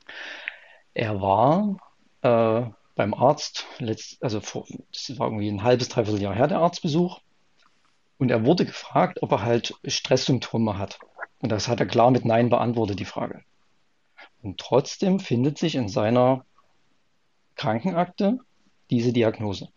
[0.94, 1.78] Er war
[2.22, 2.64] äh,
[2.96, 7.22] beim Arzt, letzt, also vor, das war irgendwie ein halbes, dreiviertel Jahr her, der Arztbesuch.
[8.22, 11.00] Und er wurde gefragt, ob er halt Stresssymptome hat.
[11.40, 13.42] Und das hat er klar mit Nein beantwortet, die Frage.
[14.44, 16.46] Und trotzdem findet sich in seiner
[17.56, 18.38] Krankenakte
[18.92, 19.70] diese Diagnose.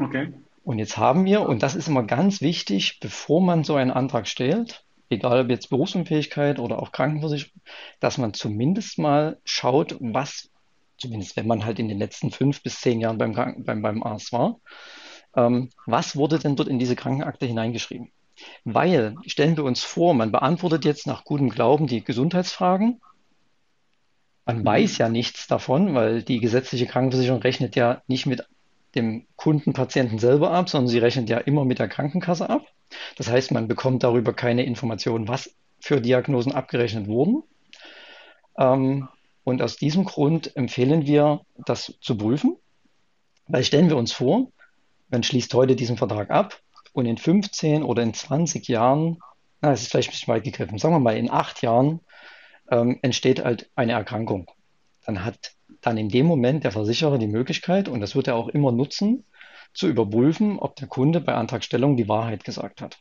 [0.00, 0.32] Okay.
[0.64, 4.26] Und jetzt haben wir, und das ist immer ganz wichtig, bevor man so einen Antrag
[4.26, 7.62] stellt, egal ob jetzt Berufsunfähigkeit oder auch Krankenversicherung,
[8.00, 10.50] dass man zumindest mal schaut, was,
[10.98, 14.32] zumindest wenn man halt in den letzten fünf bis zehn Jahren beim, beim, beim Arzt
[14.32, 14.58] war,
[15.34, 18.10] ähm, was wurde denn dort in diese Krankenakte hineingeschrieben?
[18.64, 23.00] Weil, stellen wir uns vor, man beantwortet jetzt nach gutem Glauben die Gesundheitsfragen.
[24.46, 24.64] Man mhm.
[24.64, 28.44] weiß ja nichts davon, weil die gesetzliche Krankenversicherung rechnet ja nicht mit
[28.94, 32.66] dem Kundenpatienten selber ab, sondern sie rechnet ja immer mit der Krankenkasse ab.
[33.16, 37.42] Das heißt, man bekommt darüber keine Informationen, was für Diagnosen abgerechnet wurden.
[38.58, 39.08] Ähm,
[39.44, 42.56] und aus diesem Grund empfehlen wir, das zu prüfen.
[43.46, 44.48] Weil stellen wir uns vor,
[45.10, 46.60] man schließt heute diesen Vertrag ab
[46.92, 49.18] und in 15 oder in 20 Jahren,
[49.60, 52.00] na, es ist vielleicht ein bisschen weit gegriffen, sagen wir mal, in acht Jahren
[52.70, 54.50] ähm, entsteht halt eine Erkrankung.
[55.04, 58.48] Dann hat dann in dem Moment der Versicherer die Möglichkeit, und das wird er auch
[58.48, 59.24] immer nutzen,
[59.72, 62.98] zu überprüfen, ob der Kunde bei Antragstellung die Wahrheit gesagt hat.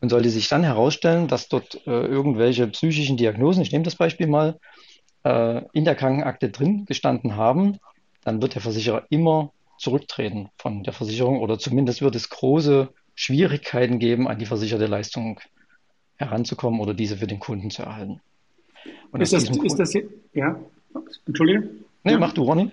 [0.00, 4.26] Und sollte sich dann herausstellen, dass dort äh, irgendwelche psychischen Diagnosen, ich nehme das Beispiel
[4.26, 4.58] mal,
[5.24, 7.78] äh, in der Krankenakte drin gestanden haben,
[8.22, 13.98] dann wird der Versicherer immer zurücktreten von der Versicherung oder zumindest wird es große Schwierigkeiten
[13.98, 15.40] geben, an die versicherte Leistung
[16.16, 18.20] heranzukommen oder diese für den Kunden zu erhalten.
[19.10, 20.58] Und ist das, ist das jetzt, ja,
[21.26, 21.68] Entschuldige?
[22.04, 22.18] Nee, ja.
[22.18, 22.70] mach du, Ronny.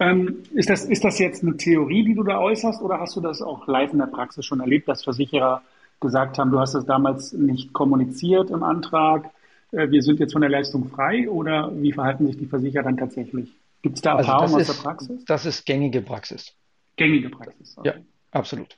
[0.00, 3.20] Ähm, ist, das, ist das jetzt eine Theorie, die du da äußerst, oder hast du
[3.20, 5.62] das auch live in der Praxis schon erlebt, dass Versicherer
[6.00, 9.30] gesagt haben, du hast das damals nicht kommuniziert im Antrag,
[9.72, 12.96] äh, wir sind jetzt von der Leistung frei, oder wie verhalten sich die Versicherer dann
[12.96, 13.52] tatsächlich?
[13.82, 15.24] Gibt es da also Erfahrungen aus der Praxis?
[15.24, 16.54] Das ist gängige Praxis.
[16.96, 17.76] Gängige Praxis.
[17.78, 17.88] Okay.
[17.88, 17.94] Ja,
[18.32, 18.76] absolut.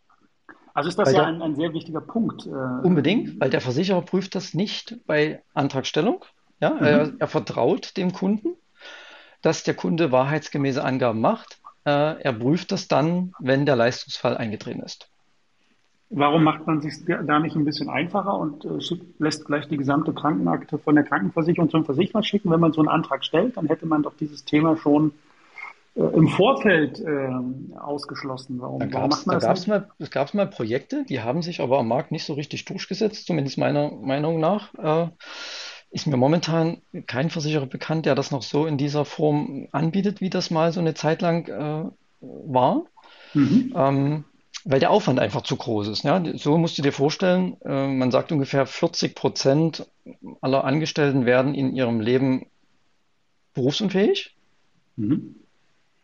[0.74, 2.46] Also ist das weil ja ein, ein, sehr wichtiger Punkt.
[2.46, 6.24] Äh, unbedingt, weil der Versicherer prüft das nicht bei Antragstellung.
[6.60, 6.84] Ja, mhm.
[6.84, 8.56] er, er, vertraut dem Kunden,
[9.42, 11.58] dass der Kunde wahrheitsgemäße Angaben macht.
[11.84, 15.10] Äh, er prüft das dann, wenn der Leistungsfall eingetreten ist.
[16.12, 19.76] Warum macht man sich da nicht ein bisschen einfacher und äh, schickt, lässt gleich die
[19.76, 22.50] gesamte Krankenakte von der Krankenversicherung zum Versicherer schicken?
[22.50, 25.12] Wenn man so einen Antrag stellt, dann hätte man doch dieses Thema schon
[25.94, 27.30] äh, im Vorfeld äh,
[27.78, 28.60] ausgeschlossen.
[28.60, 29.68] Warum, da warum macht man da das nicht?
[29.68, 33.26] Mal, es gab mal Projekte, die haben sich aber am Markt nicht so richtig durchgesetzt,
[33.26, 34.74] zumindest meiner Meinung nach.
[34.74, 35.10] Äh,
[35.92, 40.30] ist mir momentan kein Versicherer bekannt, der das noch so in dieser Form anbietet, wie
[40.30, 42.82] das mal so eine Zeit lang äh, war.
[43.34, 43.72] Mhm.
[43.76, 44.24] Ähm,
[44.64, 46.04] weil der Aufwand einfach zu groß ist.
[46.04, 46.22] Ja?
[46.34, 49.86] So musst du dir vorstellen, äh, man sagt ungefähr 40 Prozent
[50.40, 52.46] aller Angestellten werden in ihrem Leben
[53.54, 54.36] berufsunfähig.
[54.96, 55.36] Mhm.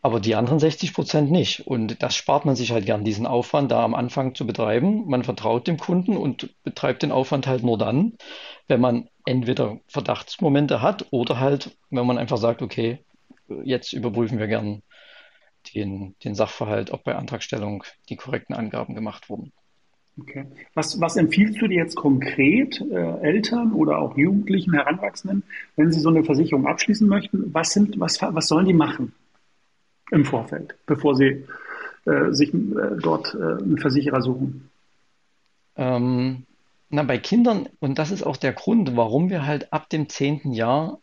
[0.01, 1.67] aber die anderen 60 Prozent nicht.
[1.67, 5.07] Und das spart man sich halt gern, diesen Aufwand da am Anfang zu betreiben.
[5.07, 8.13] Man vertraut dem Kunden und betreibt den Aufwand halt nur dann,
[8.67, 12.99] wenn man entweder Verdachtsmomente hat oder halt, wenn man einfach sagt, okay,
[13.63, 14.81] jetzt überprüfen wir gern
[15.73, 19.51] den, den Sachverhalt, ob bei Antragstellung die korrekten Angaben gemacht wurden.
[20.19, 20.45] Okay.
[20.73, 25.43] Was, was empfiehlst du dir jetzt konkret äh, Eltern oder auch Jugendlichen, Heranwachsenden,
[25.75, 27.53] wenn sie so eine Versicherung abschließen möchten?
[27.53, 29.13] Was, sind, was, was sollen die machen
[30.09, 31.45] im Vorfeld, bevor sie
[32.05, 34.69] äh, sich äh, dort äh, einen Versicherer suchen?
[35.75, 36.45] Ähm,
[36.89, 40.51] na, bei Kindern, und das ist auch der Grund, warum wir halt ab dem zehnten
[40.51, 40.99] Jahr,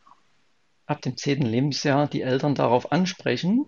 [0.86, 3.66] ab dem zehnten Lebensjahr die Eltern darauf ansprechen,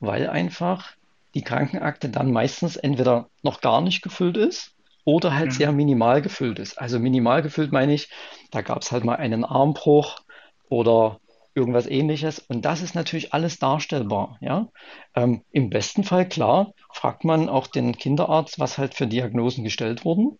[0.00, 0.92] weil einfach
[1.34, 5.52] die Krankenakte dann meistens entweder noch gar nicht gefüllt ist oder halt ja.
[5.52, 6.80] sehr minimal gefüllt ist.
[6.80, 8.08] Also minimal gefüllt meine ich,
[8.50, 10.20] da gab es halt mal einen Armbruch
[10.68, 11.20] oder
[11.54, 12.38] irgendwas ähnliches.
[12.38, 14.38] Und das ist natürlich alles darstellbar.
[14.40, 14.68] Ja?
[15.14, 20.04] Ähm, Im besten Fall, klar, fragt man auch den Kinderarzt, was halt für Diagnosen gestellt
[20.04, 20.38] wurden.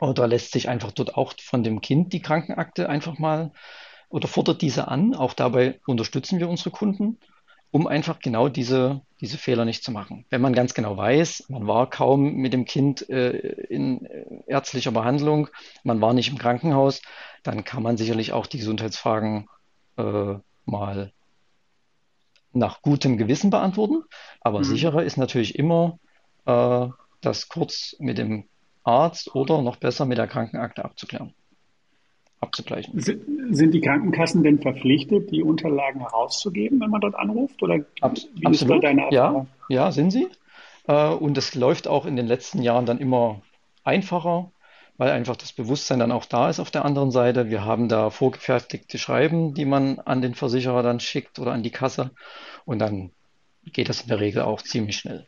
[0.00, 3.52] Oder lässt sich einfach dort auch von dem Kind die Krankenakte einfach mal
[4.08, 5.14] oder fordert diese an.
[5.14, 7.18] Auch dabei unterstützen wir unsere Kunden
[7.74, 10.24] um einfach genau diese, diese Fehler nicht zu machen.
[10.30, 14.92] Wenn man ganz genau weiß, man war kaum mit dem Kind äh, in äh, ärztlicher
[14.92, 15.48] Behandlung,
[15.82, 17.02] man war nicht im Krankenhaus,
[17.42, 19.48] dann kann man sicherlich auch die Gesundheitsfragen
[19.96, 20.34] äh,
[20.66, 21.12] mal
[22.52, 24.04] nach gutem Gewissen beantworten.
[24.40, 24.64] Aber mhm.
[24.64, 25.98] sicherer ist natürlich immer,
[26.46, 26.86] äh,
[27.22, 28.44] das kurz mit dem
[28.84, 31.34] Arzt oder noch besser mit der Krankenakte abzuklären
[32.44, 33.00] abzugleichen.
[33.00, 37.62] Sind die Krankenkassen denn verpflichtet, die Unterlagen herauszugeben, wenn man dort anruft?
[37.62, 38.52] Oder Ab, wie absolut.
[38.52, 40.28] ist da deine Ja, ja, sind sie.
[40.86, 43.40] Äh, und es läuft auch in den letzten Jahren dann immer
[43.82, 44.50] einfacher,
[44.96, 47.50] weil einfach das Bewusstsein dann auch da ist auf der anderen Seite.
[47.50, 51.70] Wir haben da vorgefertigte Schreiben, die man an den Versicherer dann schickt oder an die
[51.70, 52.10] Kasse.
[52.64, 53.10] Und dann
[53.72, 55.26] geht das in der Regel auch ziemlich schnell.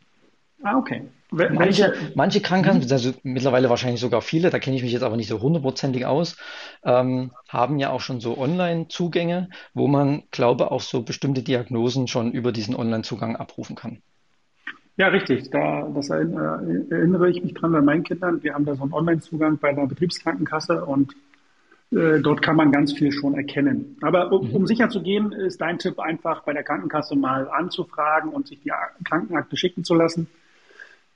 [0.63, 1.03] Ah, okay.
[1.29, 2.91] Manche, manche Krankenkassen, mhm.
[2.91, 6.37] also mittlerweile wahrscheinlich sogar viele, da kenne ich mich jetzt aber nicht so hundertprozentig aus,
[6.85, 12.31] ähm, haben ja auch schon so Online-Zugänge, wo man, glaube auch so bestimmte Diagnosen schon
[12.31, 14.01] über diesen Online-Zugang abrufen kann.
[14.95, 15.51] Ja, richtig.
[15.51, 18.41] Da, das erinnere ich mich dran bei meinen Kindern.
[18.41, 21.13] Wir haben da so einen Online-Zugang bei einer Betriebskrankenkasse und
[21.91, 23.97] äh, dort kann man ganz viel schon erkennen.
[24.01, 24.67] Aber um, um, mhm.
[24.67, 28.71] sicher zu gehen, ist dein Tipp einfach bei der Krankenkasse mal anzufragen und sich die
[29.03, 30.27] Krankenakte schicken zu lassen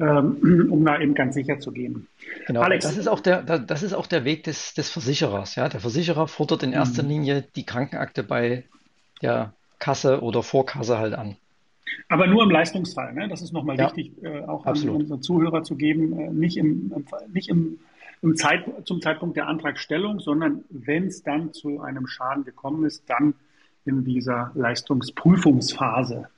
[0.70, 2.08] um da eben ganz sicher zu gehen.
[2.48, 5.56] Genau, Alex, das ist auch der, das ist auch der Weg des, des Versicherers.
[5.56, 5.70] Ja?
[5.70, 7.10] Der Versicherer fordert in erster mhm.
[7.10, 8.64] Linie die Krankenakte bei
[9.22, 11.38] der Kasse oder Vorkasse halt an.
[12.10, 13.14] Aber nur im Leistungsfall.
[13.14, 13.28] Ne?
[13.28, 16.18] Das ist nochmal ja, wichtig, äh, auch an unsere Zuhörer zu geben.
[16.20, 16.94] Äh, nicht im,
[17.34, 17.80] nicht im,
[18.22, 23.10] im Zeit, zum Zeitpunkt der Antragstellung, sondern wenn es dann zu einem Schaden gekommen ist,
[23.10, 23.34] dann
[23.86, 26.30] in dieser Leistungsprüfungsphase.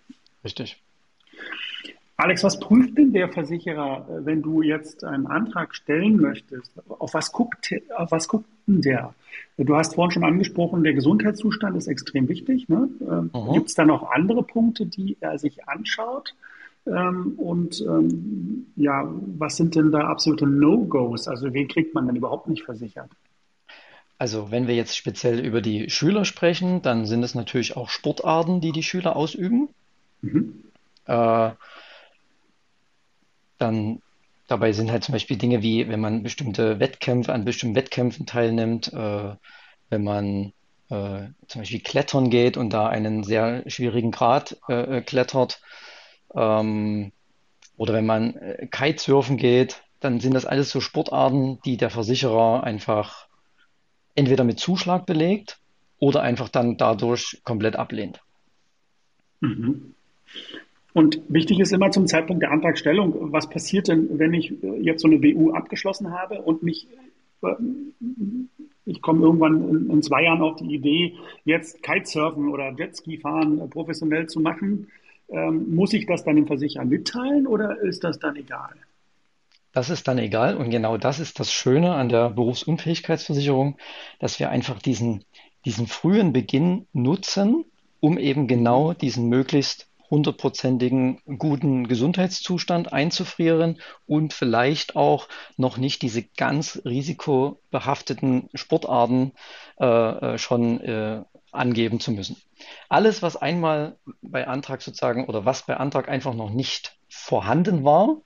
[0.43, 0.82] Richtig.
[2.23, 6.71] Alex, was prüft denn der Versicherer, äh, wenn du jetzt einen Antrag stellen möchtest?
[6.87, 9.13] Auf was guckt, auf was guckt denn der?
[9.57, 12.69] Du hast vorhin schon angesprochen, der Gesundheitszustand ist extrem wichtig.
[12.69, 12.87] Ne?
[13.01, 16.33] Ähm, Gibt es da noch andere Punkte, die er sich anschaut?
[16.87, 19.05] Ähm, und ähm, ja,
[19.37, 21.27] was sind denn da absolute No-Gos?
[21.27, 23.09] Also wen kriegt man denn überhaupt nicht versichert?
[24.17, 28.61] Also wenn wir jetzt speziell über die Schüler sprechen, dann sind es natürlich auch Sportarten,
[28.61, 29.67] die die Schüler ausüben.
[30.21, 30.63] Mhm.
[31.05, 31.51] Äh,
[33.63, 34.01] dann
[34.47, 38.93] dabei sind halt zum Beispiel Dinge wie, wenn man bestimmte Wettkämpfe, an bestimmten Wettkämpfen teilnimmt,
[38.93, 39.35] äh,
[39.89, 40.53] wenn man
[40.89, 45.61] äh, zum Beispiel klettern geht und da einen sehr schwierigen Grad äh, klettert,
[46.35, 47.11] ähm,
[47.77, 52.63] oder wenn man äh, Kitesurfen geht, dann sind das alles so Sportarten, die der Versicherer
[52.63, 53.27] einfach
[54.15, 55.59] entweder mit Zuschlag belegt
[55.99, 58.21] oder einfach dann dadurch komplett ablehnt.
[59.39, 59.95] Mhm.
[60.93, 65.07] Und wichtig ist immer zum Zeitpunkt der Antragstellung, was passiert denn, wenn ich jetzt so
[65.07, 66.87] eine BU abgeschlossen habe und mich,
[67.41, 67.53] äh,
[68.85, 73.69] ich komme irgendwann in, in zwei Jahren auf die Idee, jetzt Kitesurfen oder Jetski fahren
[73.71, 74.87] professionell zu machen.
[75.29, 78.75] Ähm, muss ich das dann dem Versicherer mitteilen oder ist das dann egal?
[79.71, 83.77] Das ist dann egal und genau das ist das Schöne an der Berufsunfähigkeitsversicherung,
[84.19, 85.23] dass wir einfach diesen,
[85.65, 87.65] diesen frühen Beginn nutzen,
[87.99, 96.23] um eben genau diesen möglichst hundertprozentigen guten Gesundheitszustand einzufrieren und vielleicht auch noch nicht diese
[96.37, 99.31] ganz risikobehafteten Sportarten
[99.79, 102.37] äh, äh, schon äh, angeben zu müssen.
[102.89, 108.17] Alles, was einmal bei Antrag sozusagen oder was bei Antrag einfach noch nicht vorhanden war,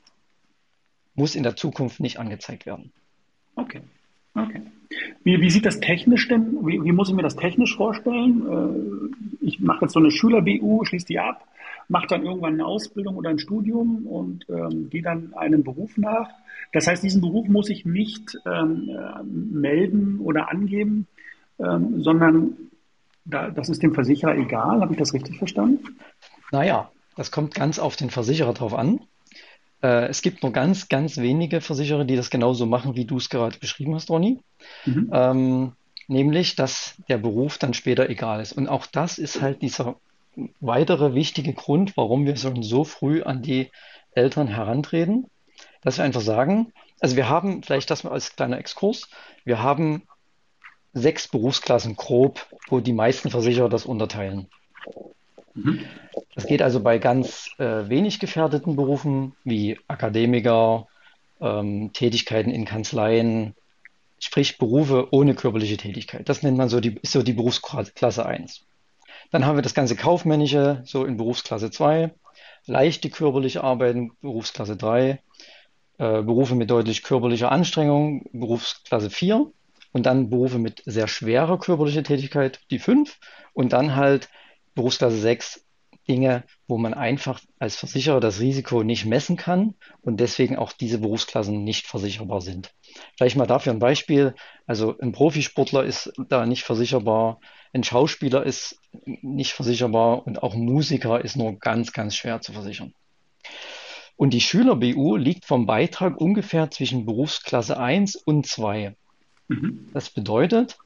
[1.16, 2.92] muss in der Zukunft nicht angezeigt werden.
[3.56, 3.82] Okay.
[4.36, 4.62] Okay.
[5.24, 9.12] Wie, wie sieht das technisch denn, wie, wie muss ich mir das technisch vorstellen?
[9.42, 11.48] Äh, ich mache jetzt so eine Schüler-BU, schließe die ab
[11.88, 16.30] mache dann irgendwann eine Ausbildung oder ein Studium und ähm, gehe dann einem Beruf nach.
[16.74, 21.08] Das heißt, diesen Beruf muss ich nicht ähm, äh, melden oder angeben,
[21.60, 22.58] ähm, sondern
[23.26, 24.82] da, das ist dem Versicherer egal.
[24.82, 25.98] Habe ich das richtig verstanden?
[26.52, 29.00] Naja, das kommt ganz auf den Versicherer drauf an.
[29.82, 33.30] Äh, es gibt nur ganz, ganz wenige Versicherer, die das genauso machen, wie du es
[33.30, 34.40] gerade beschrieben hast, Ronny.
[34.86, 35.10] Mhm.
[35.14, 35.72] Ähm,
[36.08, 38.54] nämlich, dass der Beruf dann später egal ist.
[38.54, 39.98] Und auch das ist halt dieser
[40.60, 43.72] weitere wichtige Grund, warum wir schon so früh an die
[44.12, 45.30] Eltern herantreten,
[45.82, 49.10] dass wir einfach sagen, also wir haben, vielleicht das mal als kleiner Exkurs,
[49.46, 50.04] wir haben
[50.94, 54.48] sechs Berufsklassen grob, wo die meisten Versicherer das unterteilen.
[55.54, 55.86] Mhm.
[56.34, 60.88] Das geht also bei ganz äh, wenig gefährdeten Berufen wie Akademiker,
[61.40, 63.56] ähm, Tätigkeiten in Kanzleien,
[64.20, 66.28] sprich Berufe ohne körperliche Tätigkeit.
[66.30, 68.66] Das nennt man so die, so die Berufsklasse 1.
[69.32, 72.14] Dann haben wir das ganze Kaufmännische, so in Berufsklasse 2,
[72.66, 75.22] leichte körperliche Arbeiten, Berufsklasse 3,
[75.98, 79.52] äh, Berufe mit deutlich körperlicher Anstrengung, Berufsklasse 4
[79.92, 83.18] und dann Berufe mit sehr schwerer körperlicher Tätigkeit, die 5
[83.54, 84.30] und dann halt
[84.76, 85.67] Berufsklasse 6,
[86.08, 91.00] Dinge, wo man einfach als Versicherer das Risiko nicht messen kann und deswegen auch diese
[91.00, 92.74] Berufsklassen nicht versicherbar sind.
[93.18, 94.34] Vielleicht mal dafür ein Beispiel.
[94.66, 97.40] Also ein Profisportler ist da nicht versicherbar,
[97.74, 102.54] ein Schauspieler ist nicht versicherbar und auch ein Musiker ist nur ganz, ganz schwer zu
[102.54, 102.94] versichern.
[104.16, 108.96] Und die Schüler-BU liegt vom Beitrag ungefähr zwischen Berufsklasse 1 und 2.
[109.48, 109.90] Mhm.
[109.94, 110.78] Das bedeutet,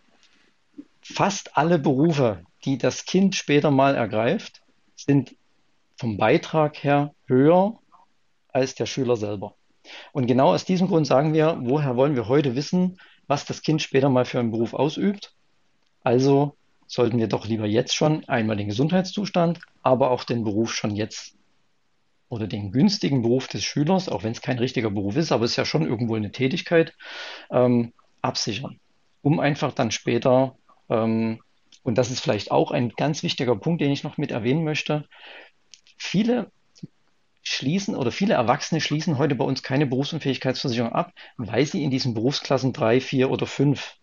[1.02, 4.62] fast alle Berufe, die das Kind später mal ergreift,
[5.06, 5.36] sind
[5.98, 7.80] vom Beitrag her höher
[8.52, 9.56] als der Schüler selber.
[10.12, 13.82] Und genau aus diesem Grund sagen wir, woher wollen wir heute wissen, was das Kind
[13.82, 15.34] später mal für einen Beruf ausübt?
[16.04, 16.56] Also
[16.88, 21.36] sollten wir doch lieber jetzt schon einmal den Gesundheitszustand, aber auch den Beruf schon jetzt
[22.28, 25.52] oder den günstigen Beruf des Schülers, auch wenn es kein richtiger Beruf ist, aber es
[25.52, 26.94] ist ja schon irgendwo eine Tätigkeit,
[27.50, 28.80] ähm, absichern,
[29.22, 30.56] um einfach dann später
[30.90, 31.42] ähm,
[31.84, 35.08] und das ist vielleicht auch ein ganz wichtiger Punkt, den ich noch mit erwähnen möchte.
[35.98, 36.52] Viele
[37.44, 42.14] schließen oder viele Erwachsene schließen heute bei uns keine Berufsunfähigkeitsversicherung ab, weil sie in diesen
[42.14, 43.96] Berufsklassen drei, vier oder fünf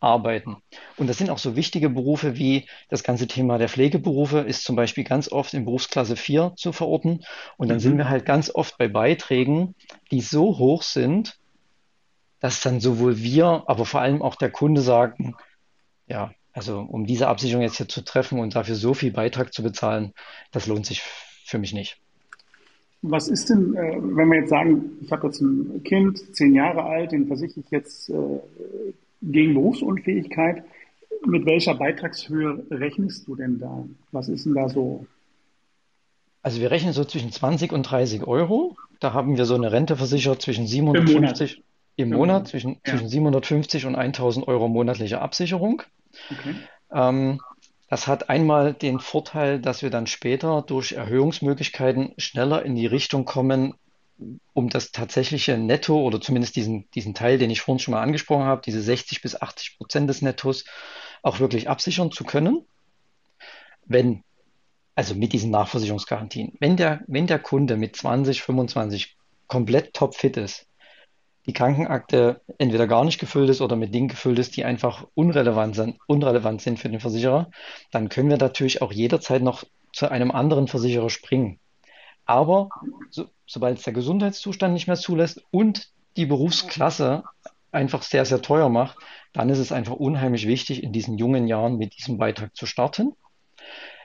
[0.00, 0.56] arbeiten.
[0.96, 4.74] Und das sind auch so wichtige Berufe wie das ganze Thema der Pflegeberufe ist zum
[4.74, 7.24] Beispiel ganz oft in Berufsklasse 4 zu verorten.
[7.56, 7.82] Und dann mhm.
[7.82, 9.76] sind wir halt ganz oft bei Beiträgen,
[10.10, 11.38] die so hoch sind,
[12.40, 15.36] dass dann sowohl wir, aber vor allem auch der Kunde sagen,
[16.08, 19.62] ja, also um diese Absicherung jetzt hier zu treffen und dafür so viel Beitrag zu
[19.62, 20.12] bezahlen,
[20.50, 21.02] das lohnt sich
[21.44, 21.98] für mich nicht.
[23.02, 26.84] Was ist denn, äh, wenn wir jetzt sagen, ich habe jetzt ein Kind, zehn Jahre
[26.84, 28.40] alt, den versichere ich jetzt äh,
[29.22, 30.64] gegen Berufsunfähigkeit.
[31.24, 33.84] Mit welcher Beitragshöhe rechnest du denn da?
[34.10, 35.06] Was ist denn da so?
[36.42, 38.76] Also wir rechnen so zwischen 20 und 30 Euro.
[38.98, 41.62] Da haben wir so eine Rente versichert zwischen 750
[41.96, 42.92] im Monat, im Monat zwischen, ja.
[42.92, 45.82] zwischen 750 und 1000 Euro monatliche Absicherung.
[46.30, 46.54] Okay.
[46.92, 47.40] Ähm,
[47.88, 53.24] das hat einmal den Vorteil, dass wir dann später durch Erhöhungsmöglichkeiten schneller in die Richtung
[53.24, 53.74] kommen,
[54.54, 58.44] um das tatsächliche Netto oder zumindest diesen, diesen Teil, den ich vorhin schon mal angesprochen
[58.44, 60.64] habe, diese 60 bis 80 Prozent des Nettos
[61.22, 62.64] auch wirklich absichern zu können.
[63.84, 64.22] Wenn,
[64.94, 69.16] also mit diesen Nachversicherungsgarantien, wenn der, wenn der Kunde mit 20, 25
[69.48, 70.66] komplett topfit ist,
[71.46, 75.74] die Krankenakte entweder gar nicht gefüllt ist oder mit Dingen gefüllt ist, die einfach unrelevant
[75.74, 77.50] sind, unrelevant sind für den Versicherer,
[77.90, 81.58] dann können wir natürlich auch jederzeit noch zu einem anderen Versicherer springen.
[82.24, 82.70] Aber
[83.10, 87.24] so, sobald es der Gesundheitszustand nicht mehr zulässt und die Berufsklasse
[87.72, 88.98] einfach sehr, sehr teuer macht,
[89.32, 93.14] dann ist es einfach unheimlich wichtig, in diesen jungen Jahren mit diesem Beitrag zu starten.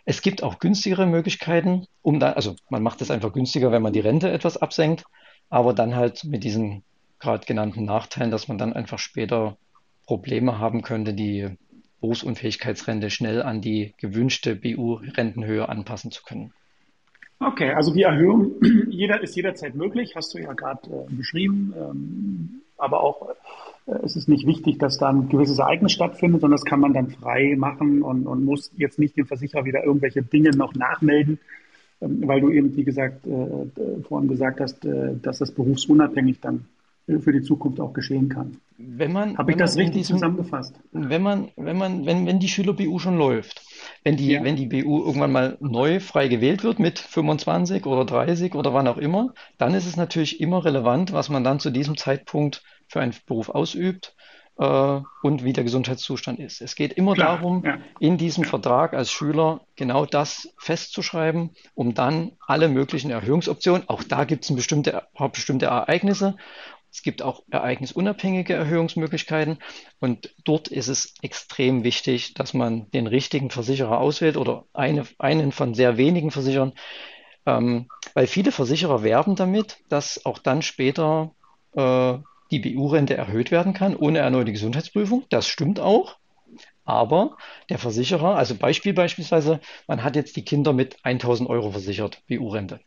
[0.06, 3.92] Es gibt auch günstigere Möglichkeiten, um da, also man macht es einfach günstiger, wenn man
[3.92, 5.04] die Rente etwas absenkt,
[5.50, 6.84] aber dann halt mit diesen
[7.20, 9.58] gerade genannten Nachteilen, dass man dann einfach später
[10.06, 11.50] Probleme haben könnte, die
[12.02, 16.54] Berufsunfähigkeitsrente schnell an die gewünschte BU-Rentenhöhe anpassen zu können.
[17.40, 18.54] Okay, also die Erhöhung
[18.90, 21.74] jeder, ist jederzeit möglich, hast du ja gerade äh, beschrieben.
[21.78, 23.30] Ähm, aber auch
[23.86, 26.94] äh, es ist nicht wichtig, dass da ein gewisses Ereignis stattfindet, sondern das kann man
[26.94, 31.40] dann frei machen und, und muss jetzt nicht dem Versicherer wieder irgendwelche Dinge noch nachmelden,
[32.02, 36.66] ähm, weil du eben, wie gesagt, äh, vorhin gesagt hast, äh, dass das berufsunabhängig dann
[37.08, 38.58] für die Zukunft auch geschehen kann.
[38.78, 40.80] Wenn man, Habe ich das richtig diesem, zusammengefasst?
[40.92, 43.62] Wenn man, wenn man, wenn, wenn die Schüler-BU schon läuft,
[44.04, 44.44] wenn die, ja.
[44.44, 48.88] wenn die BU irgendwann mal neu frei gewählt wird mit 25 oder 30 oder wann
[48.88, 53.00] auch immer, dann ist es natürlich immer relevant, was man dann zu diesem Zeitpunkt für
[53.00, 54.14] einen Beruf ausübt.
[54.60, 56.62] äh, und wie der Gesundheitszustand ist.
[56.62, 57.78] Es geht immer Klar, darum, ja.
[58.00, 64.24] in diesem Vertrag als Schüler genau das festzuschreiben, um dann alle möglichen Erhöhungsoptionen, auch da
[64.24, 66.36] gibt es bestimmte, bestimmte Ereignisse,
[66.98, 69.60] es gibt auch ereignisunabhängige Erhöhungsmöglichkeiten
[70.00, 75.52] und dort ist es extrem wichtig, dass man den richtigen Versicherer auswählt oder eine, einen
[75.52, 76.74] von sehr wenigen Versicherern,
[77.46, 81.36] ähm, weil viele Versicherer werben damit, dass auch dann später
[81.76, 82.18] äh,
[82.50, 85.24] die BU-Rente erhöht werden kann ohne erneute Gesundheitsprüfung.
[85.30, 86.18] Das stimmt auch.
[86.84, 87.38] Aber
[87.70, 92.80] der Versicherer, also Beispiel beispielsweise, man hat jetzt die Kinder mit 1000 Euro versichert, BU-Rente.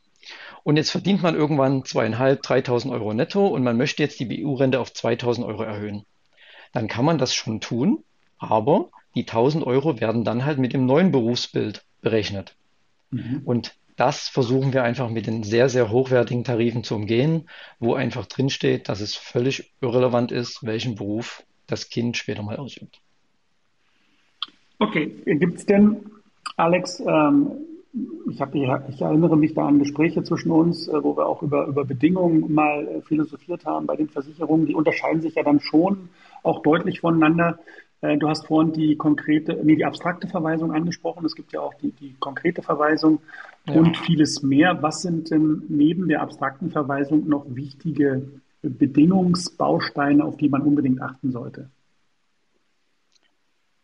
[0.62, 4.81] Und jetzt verdient man irgendwann zweieinhalb, 3000 Euro netto und man möchte jetzt die BU-Rente
[4.81, 6.05] auf 2000 Euro erhöhen.
[6.72, 8.05] Dann kann man das schon tun,
[8.39, 12.55] aber die 1000 Euro werden dann halt mit dem neuen Berufsbild berechnet.
[13.11, 13.43] Mhm.
[13.45, 17.49] Und das versuchen wir einfach mit den sehr, sehr hochwertigen Tarifen zu umgehen,
[17.81, 23.01] wo einfach drinsteht, dass es völlig irrelevant ist, welchen Beruf das Kind später mal ausübt.
[24.78, 26.01] Okay, gibt es denn,
[26.57, 27.51] Alex, ähm,
[28.28, 31.66] ich, hab, ich erinnere mich da an Gespräche zwischen uns, äh, wo wir auch über,
[31.66, 34.66] über Bedingungen mal äh, philosophiert haben bei den Versicherungen.
[34.66, 36.09] Die unterscheiden sich ja dann schon
[36.43, 37.59] auch deutlich voneinander.
[38.01, 41.24] Äh, du hast vorhin die konkrete, nee, die abstrakte Verweisung angesprochen.
[41.24, 43.20] Es gibt ja auch die, die konkrete Verweisung
[43.66, 43.74] ja.
[43.74, 44.82] und vieles mehr.
[44.82, 48.28] Was sind denn neben der abstrakten Verweisung noch wichtige
[48.62, 51.70] Bedingungsbausteine, auf die man unbedingt achten sollte?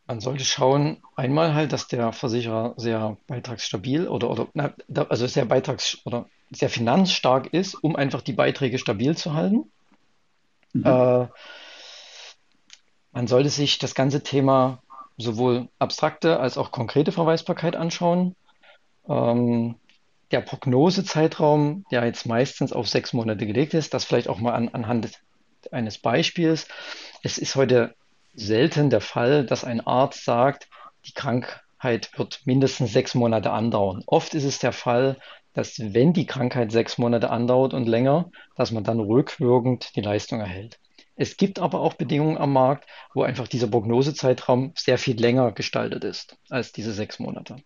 [0.07, 4.73] Man sollte schauen, einmal halt, dass der Versicherer sehr beitragsstabil oder, oder na,
[5.09, 9.71] also sehr beitrags- oder sehr finanzstark ist, um einfach die Beiträge stabil zu halten.
[10.73, 10.85] Mhm.
[10.85, 11.29] Äh,
[13.13, 14.83] man sollte sich das ganze Thema
[15.17, 18.37] sowohl abstrakte als auch konkrete Verweisbarkeit anschauen.
[19.09, 19.77] Ähm,
[20.31, 24.69] der Prognosezeitraum, der jetzt meistens auf sechs Monate gelegt ist, das vielleicht auch mal an,
[24.69, 25.21] anhand
[25.73, 26.69] eines Beispiels.
[27.23, 27.95] Es ist heute
[28.37, 30.69] selten der Fall, dass ein Arzt sagt,
[31.07, 34.03] die Krankheit wird mindestens sechs Monate andauern.
[34.07, 35.17] Oft ist es der Fall,
[35.53, 40.41] dass wenn die Krankheit sechs Monate andauert und länger, dass man dann rückwirkend die Leistung
[40.41, 40.79] erhält.
[41.17, 46.05] Es gibt aber auch Bedingungen am Markt, wo einfach dieser Prognosezeitraum sehr viel länger gestaltet
[46.05, 47.57] ist als diese sechs Monate.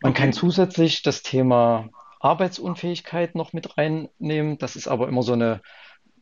[0.00, 0.22] Man okay.
[0.22, 1.88] kann zusätzlich das Thema
[2.20, 4.58] Arbeitsunfähigkeit noch mit reinnehmen.
[4.58, 5.60] Das ist aber immer so eine,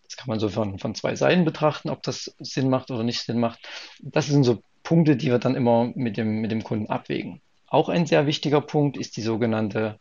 [0.07, 3.21] das kann man so von, von zwei Seiten betrachten, ob das Sinn macht oder nicht
[3.21, 3.69] Sinn macht.
[4.01, 7.41] Das sind so Punkte, die wir dann immer mit dem, mit dem Kunden abwägen.
[7.67, 9.99] Auch ein sehr wichtiger Punkt ist die sogenannte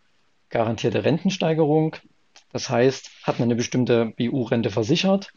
[0.49, 1.95] garantierte Rentensteigerung.
[2.51, 5.31] Das heißt, hat man eine bestimmte BU-Rente versichert,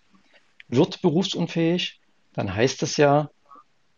[0.69, 2.01] wird berufsunfähig,
[2.35, 3.31] dann heißt es ja,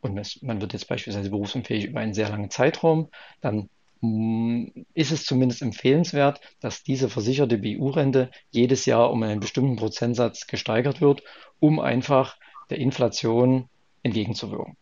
[0.01, 3.11] und man wird jetzt beispielsweise berufsunfähig über einen sehr langen Zeitraum,
[3.41, 3.69] dann
[4.03, 11.01] ist es zumindest empfehlenswert, dass diese versicherte BU-Rente jedes Jahr um einen bestimmten Prozentsatz gesteigert
[11.03, 11.23] wird,
[11.59, 12.37] um einfach
[12.71, 13.67] der Inflation
[14.03, 14.77] entgegenzuwirken.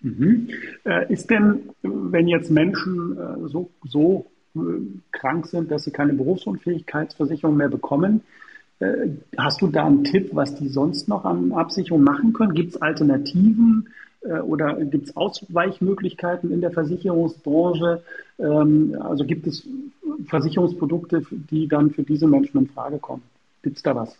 [0.00, 0.48] Mhm.
[0.84, 4.26] Äh, ist denn, wenn jetzt Menschen äh, so, so
[4.56, 4.60] äh,
[5.12, 8.22] krank sind, dass sie keine Berufsunfähigkeitsversicherung mehr bekommen,
[9.38, 12.52] hast du da einen Tipp, was die sonst noch an Absicherung machen können?
[12.52, 13.90] Gibt es Alternativen
[14.28, 18.02] oder gibt es Ausweichmöglichkeiten in der Versicherungsbranche?
[18.38, 19.66] Ähm, also gibt es
[20.26, 23.22] Versicherungsprodukte, die dann für diese Menschen in Frage kommen?
[23.62, 24.16] Gibt es da was?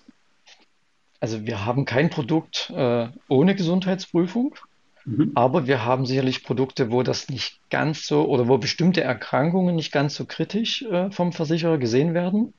[1.20, 4.56] Also wir haben kein Produkt äh, ohne Gesundheitsprüfung,
[5.04, 5.30] mhm.
[5.36, 9.92] aber wir haben sicherlich Produkte, wo das nicht ganz so oder wo bestimmte Erkrankungen nicht
[9.92, 12.54] ganz so kritisch äh, vom Versicherer gesehen werden.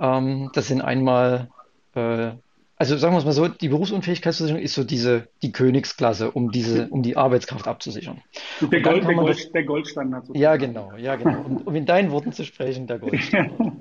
[0.00, 1.50] Ähm, das sind einmal,
[1.94, 2.32] äh,
[2.78, 6.88] also sagen wir es mal so, die Berufsunfähigkeitsversicherung ist so diese, die Königsklasse, um diese,
[6.88, 8.22] um die Arbeitskraft abzusichern.
[8.60, 10.26] Der, Gold, der, Gold, das, der Goldstandard.
[10.26, 10.42] Sozusagen.
[10.42, 11.40] Ja, genau, ja, genau.
[11.40, 13.72] Um, um in deinen Worten zu sprechen, der Goldstandard.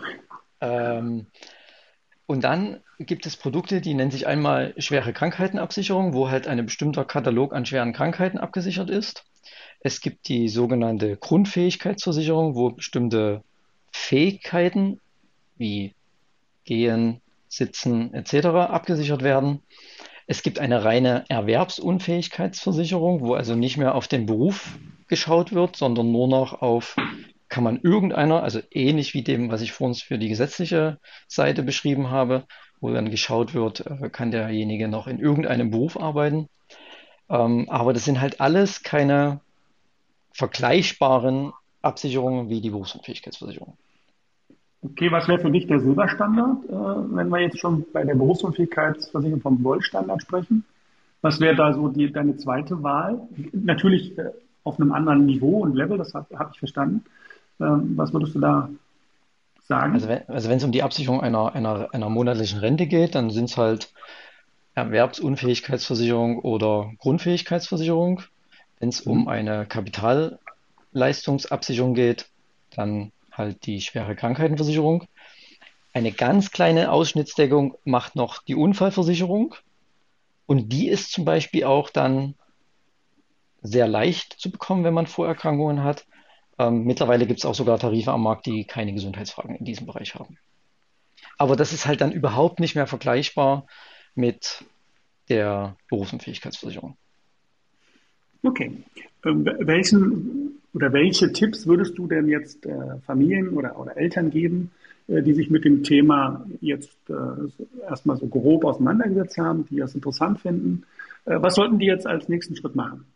[0.62, 1.26] ähm,
[2.24, 7.04] und dann gibt es Produkte, die nennen sich einmal schwere Krankheitenabsicherung, wo halt ein bestimmter
[7.04, 9.24] Katalog an schweren Krankheiten abgesichert ist.
[9.80, 13.42] Es gibt die sogenannte Grundfähigkeitsversicherung, wo bestimmte
[13.92, 15.00] Fähigkeiten
[15.58, 15.94] wie
[16.64, 18.46] Gehen, Sitzen etc.
[18.46, 19.62] abgesichert werden.
[20.26, 24.78] Es gibt eine reine Erwerbsunfähigkeitsversicherung, wo also nicht mehr auf den Beruf
[25.08, 26.96] geschaut wird, sondern nur noch auf,
[27.48, 32.10] kann man irgendeiner, also ähnlich wie dem, was ich vorhin für die gesetzliche Seite beschrieben
[32.10, 32.44] habe,
[32.80, 36.48] wo dann geschaut wird, äh, kann derjenige noch in irgendeinem Beruf arbeiten.
[37.30, 39.40] Ähm, aber das sind halt alles keine
[40.32, 43.76] vergleichbaren Absicherungen wie die Berufsunfähigkeitsversicherung.
[44.80, 49.40] Okay, was wäre für dich der Silberstandard, äh, wenn wir jetzt schon bei der Berufsunfähigkeitsversicherung
[49.40, 50.64] vom Goldstandard sprechen?
[51.20, 53.20] Was wäre da so die, deine zweite Wahl?
[53.52, 54.30] Natürlich äh,
[54.62, 57.04] auf einem anderen Niveau und Level, das habe hab ich verstanden.
[57.60, 58.70] Ähm, was würdest du da
[59.66, 59.94] sagen?
[59.94, 63.46] Also wenn also es um die Absicherung einer, einer, einer monatlichen Rente geht, dann sind
[63.46, 63.92] es halt
[64.74, 68.22] Erwerbsunfähigkeitsversicherung oder Grundfähigkeitsversicherung.
[68.78, 69.12] Wenn es mhm.
[69.12, 72.28] um eine Kapitalleistungsabsicherung geht,
[72.76, 75.04] dann halt die schwere Krankheitenversicherung.
[75.92, 79.54] Eine ganz kleine Ausschnittsdeckung macht noch die Unfallversicherung.
[80.46, 82.34] Und die ist zum Beispiel auch dann
[83.62, 86.06] sehr leicht zu bekommen, wenn man Vorerkrankungen hat.
[86.58, 90.14] Ähm, mittlerweile gibt es auch sogar Tarife am Markt, die keine Gesundheitsfragen in diesem Bereich
[90.14, 90.38] haben.
[91.36, 93.66] Aber das ist halt dann überhaupt nicht mehr vergleichbar
[94.14, 94.64] mit
[95.28, 96.96] der Berufsunfähigkeitsversicherung.
[98.42, 98.72] Okay.
[99.24, 104.70] Ähm, welchen oder welche Tipps würdest du denn jetzt äh, Familien oder, oder Eltern geben,
[105.08, 109.94] äh, die sich mit dem Thema jetzt äh, erstmal so grob auseinandergesetzt haben, die das
[109.94, 110.84] interessant finden?
[111.24, 113.06] Äh, was sollten die jetzt als nächsten Schritt machen?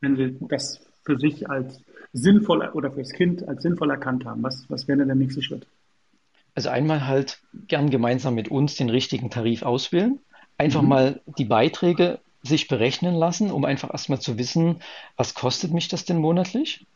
[0.00, 1.82] Wenn sie das für sich als
[2.12, 5.66] sinnvoll oder fürs Kind als sinnvoll erkannt haben, was, was wäre denn der nächste Schritt?
[6.54, 10.18] Also einmal halt gern gemeinsam mit uns den richtigen Tarif auswählen.
[10.58, 10.88] Einfach mhm.
[10.88, 14.80] mal die Beiträge sich berechnen lassen, um einfach erstmal zu wissen,
[15.16, 16.86] was kostet mich das denn monatlich?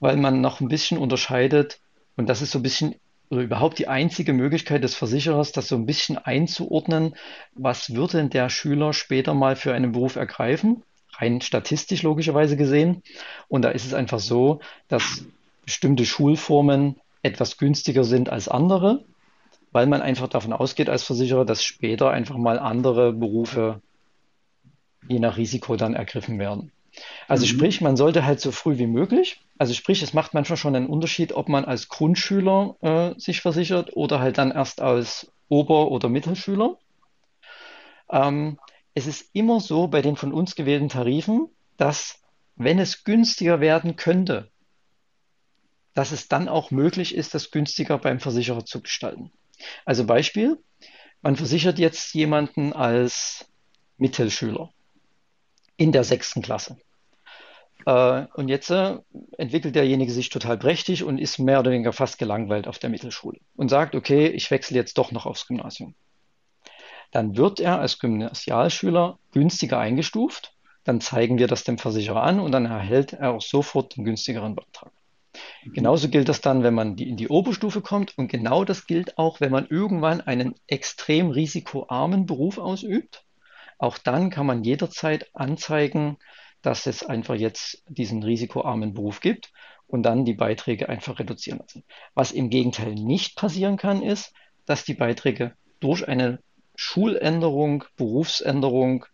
[0.00, 1.80] Weil man noch ein bisschen unterscheidet,
[2.16, 2.94] und das ist so ein bisschen
[3.32, 7.14] oder überhaupt die einzige Möglichkeit des Versicherers, das so ein bisschen einzuordnen,
[7.54, 10.82] was würde denn der Schüler später mal für einen Beruf ergreifen?
[11.14, 13.02] Rein statistisch logischerweise gesehen.
[13.48, 15.24] Und da ist es einfach so, dass
[15.64, 19.02] bestimmte Schulformen etwas günstiger sind als andere,
[19.72, 23.80] weil man einfach davon ausgeht als Versicherer, dass später einfach mal andere Berufe
[25.08, 26.72] je nach Risiko dann ergriffen werden.
[27.28, 27.50] Also mhm.
[27.50, 30.86] sprich, man sollte halt so früh wie möglich, also sprich, es macht manchmal schon einen
[30.86, 36.08] Unterschied, ob man als Grundschüler äh, sich versichert oder halt dann erst als Ober- oder
[36.08, 36.76] Mittelschüler.
[38.10, 38.58] Ähm,
[38.94, 42.20] es ist immer so bei den von uns gewählten Tarifen, dass
[42.56, 44.50] wenn es günstiger werden könnte,
[45.94, 49.30] dass es dann auch möglich ist, das günstiger beim Versicherer zu gestalten.
[49.84, 50.58] Also Beispiel,
[51.22, 53.46] man versichert jetzt jemanden als
[53.96, 54.70] Mittelschüler
[55.76, 56.76] in der sechsten Klasse.
[57.86, 58.98] Äh, und jetzt äh,
[59.38, 63.40] entwickelt derjenige sich total prächtig und ist mehr oder weniger fast gelangweilt auf der Mittelschule
[63.56, 65.94] und sagt, okay, ich wechsle jetzt doch noch aufs Gymnasium.
[67.10, 70.54] Dann wird er als Gymnasialschüler günstiger eingestuft.
[70.84, 74.54] Dann zeigen wir das dem Versicherer an und dann erhält er auch sofort den günstigeren
[74.54, 74.90] Beitrag.
[75.64, 79.16] Genauso gilt das dann, wenn man die, in die Oberstufe kommt und genau das gilt
[79.16, 83.24] auch, wenn man irgendwann einen extrem risikoarmen Beruf ausübt.
[83.82, 86.16] Auch dann kann man jederzeit anzeigen,
[86.62, 89.52] dass es einfach jetzt diesen risikoarmen Beruf gibt
[89.88, 91.82] und dann die Beiträge einfach reduzieren lassen.
[92.14, 94.34] Was im Gegenteil nicht passieren kann, ist,
[94.66, 96.38] dass die Beiträge durch eine
[96.76, 99.04] Schuländerung, Berufsänderung,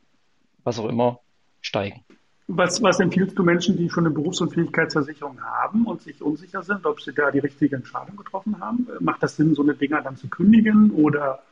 [0.64, 1.20] was auch immer,
[1.62, 2.04] steigen.
[2.46, 7.00] Was, was empfiehlst du Menschen, die schon eine Berufsunfähigkeitsversicherung haben und sich unsicher sind, ob
[7.00, 8.86] sie da die richtige Entscheidung getroffen haben?
[9.00, 11.42] Macht das Sinn, so eine Dinger dann zu kündigen oder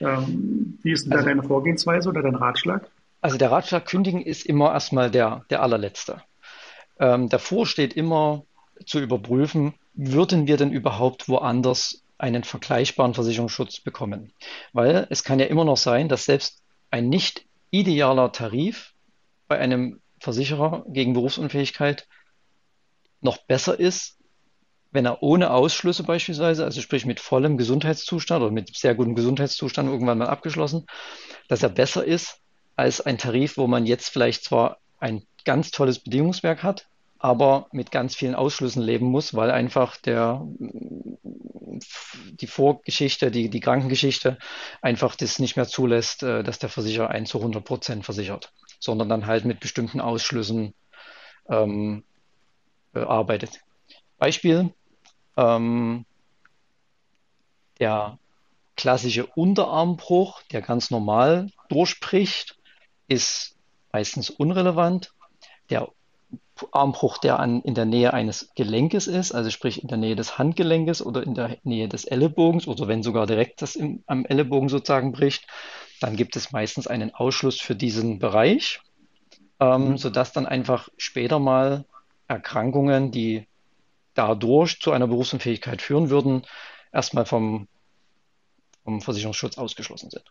[0.00, 2.90] ähm, wie ist denn da also, deine Vorgehensweise oder dein Ratschlag?
[3.20, 6.22] Also der Ratschlag kündigen ist immer erstmal der, der allerletzte.
[7.00, 8.44] Ähm, davor steht immer
[8.86, 14.32] zu überprüfen, würden wir denn überhaupt woanders einen vergleichbaren Versicherungsschutz bekommen?
[14.72, 18.94] Weil es kann ja immer noch sein, dass selbst ein nicht idealer Tarif
[19.46, 22.06] bei einem Versicherer gegen Berufsunfähigkeit
[23.20, 24.17] noch besser ist,
[24.90, 29.88] wenn er ohne Ausschlüsse beispielsweise, also sprich mit vollem Gesundheitszustand oder mit sehr gutem Gesundheitszustand
[29.88, 30.86] irgendwann mal abgeschlossen,
[31.48, 32.40] dass er besser ist
[32.76, 36.86] als ein Tarif, wo man jetzt vielleicht zwar ein ganz tolles Bedingungswerk hat,
[37.18, 40.46] aber mit ganz vielen Ausschlüssen leben muss, weil einfach der,
[42.32, 44.38] die Vorgeschichte, die, die Krankengeschichte
[44.80, 49.08] einfach das nicht mehr zulässt, äh, dass der Versicherer einen zu 100 Prozent versichert sondern
[49.08, 50.74] dann halt mit bestimmten Ausschlüssen
[51.48, 52.04] ähm,
[52.94, 53.60] äh, arbeitet.
[54.18, 54.72] Beispiel,
[55.38, 56.04] ähm,
[57.80, 58.18] der
[58.76, 62.58] klassische Unterarmbruch, der ganz normal durchbricht,
[63.06, 63.56] ist
[63.92, 65.14] meistens unrelevant.
[65.70, 65.88] Der
[66.72, 70.38] Armbruch, der an, in der Nähe eines Gelenkes ist, also sprich in der Nähe des
[70.38, 74.68] Handgelenkes oder in der Nähe des Ellenbogens oder wenn sogar direkt das im, am Ellenbogen
[74.68, 75.46] sozusagen bricht,
[76.00, 78.80] dann gibt es meistens einen Ausschluss für diesen Bereich,
[79.60, 79.98] ähm, mhm.
[79.98, 81.84] sodass dann einfach später mal
[82.26, 83.47] Erkrankungen, die
[84.18, 86.42] dadurch zu einer Berufsunfähigkeit führen würden,
[86.92, 87.68] erstmal vom,
[88.84, 90.24] vom Versicherungsschutz ausgeschlossen sind.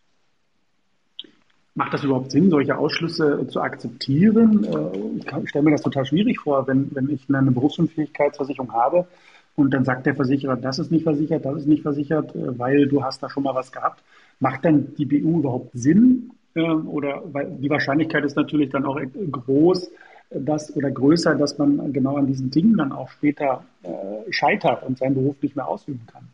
[1.73, 4.63] Macht das überhaupt Sinn, solche Ausschlüsse zu akzeptieren?
[4.63, 9.07] Äh, ich stelle mir das total schwierig vor, wenn, wenn ich eine Berufsunfähigkeitsversicherung habe
[9.55, 12.87] und dann sagt der Versicherer, das ist nicht versichert, das ist nicht versichert, äh, weil
[12.87, 14.03] du hast da schon mal was gehabt.
[14.39, 16.31] Macht dann die BU überhaupt Sinn?
[16.55, 18.99] Ähm, oder weil die Wahrscheinlichkeit ist natürlich dann auch
[19.31, 19.91] groß,
[20.29, 23.89] dass oder größer, dass man genau an diesen Dingen dann auch später äh,
[24.31, 26.27] scheitert und seinen Beruf nicht mehr ausüben kann.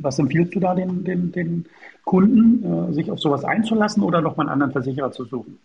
[0.00, 1.66] Was empfiehlst du da den, den, den
[2.04, 5.58] Kunden, äh, sich auf sowas einzulassen oder nochmal einen anderen Versicherer zu suchen?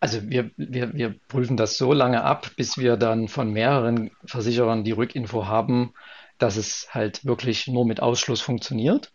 [0.00, 4.84] Also wir, wir, wir prüfen das so lange ab, bis wir dann von mehreren Versicherern
[4.84, 5.92] die Rückinfo haben,
[6.38, 9.10] dass es halt wirklich nur mit Ausschluss funktioniert.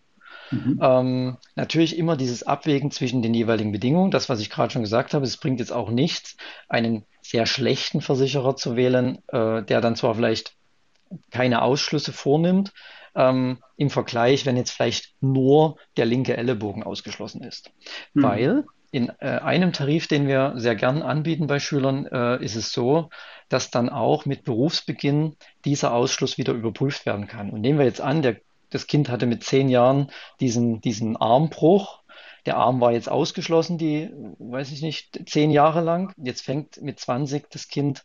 [0.52, 0.80] Mhm.
[0.82, 4.12] Ähm, natürlich immer dieses Abwägen zwischen den jeweiligen Bedingungen.
[4.12, 6.38] Das, was ich gerade schon gesagt habe, es bringt jetzt auch nichts,
[6.70, 10.56] einen sehr schlechten Versicherer zu wählen, äh, der dann zwar vielleicht
[11.32, 12.74] keine Ausschlüsse vornimmt,
[13.16, 17.72] ähm, im Vergleich, wenn jetzt vielleicht nur der linke Ellenbogen ausgeschlossen ist.
[18.14, 18.24] Mhm.
[18.24, 22.72] Weil in äh, einem Tarif, den wir sehr gern anbieten bei Schülern, äh, ist es
[22.72, 23.10] so,
[23.50, 25.36] dass dann auch mit Berufsbeginn
[25.66, 27.50] dieser Ausschluss wieder überprüft werden kann.
[27.50, 28.38] Und nehmen wir jetzt an, der,
[28.74, 30.10] das Kind hatte mit zehn Jahren
[30.40, 32.02] diesen, diesen Armbruch.
[32.46, 34.10] Der Arm war jetzt ausgeschlossen, die,
[34.40, 36.14] weiß ich nicht, zehn Jahre lang.
[36.18, 38.04] Jetzt fängt mit 20 das Kind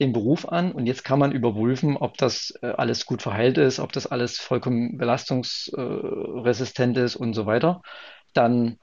[0.00, 3.78] den Beruf an und jetzt kann man überprüfen, ob das äh, alles gut verheilt ist,
[3.78, 7.82] ob das alles vollkommen belastungsresistent ist und so weiter.
[8.32, 8.78] Dann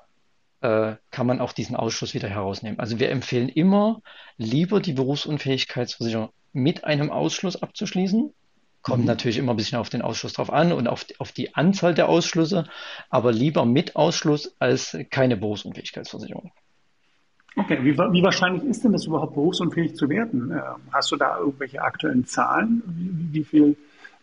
[0.61, 2.79] äh, kann man auch diesen Ausschuss wieder herausnehmen.
[2.79, 4.01] Also wir empfehlen immer,
[4.37, 8.33] lieber die Berufsunfähigkeitsversicherung mit einem Ausschluss abzuschließen.
[8.81, 9.07] Kommt mhm.
[9.07, 12.09] natürlich immer ein bisschen auf den Ausschluss drauf an und auf, auf die Anzahl der
[12.09, 12.65] Ausschlüsse,
[13.09, 16.51] aber lieber mit Ausschluss als keine Berufsunfähigkeitsversicherung.
[17.55, 20.51] Okay, wie, wie, wahrscheinlich ist denn das überhaupt berufsunfähig zu werden?
[20.51, 22.81] Ähm, hast du da irgendwelche aktuellen Zahlen?
[22.87, 23.75] Wie, wie viele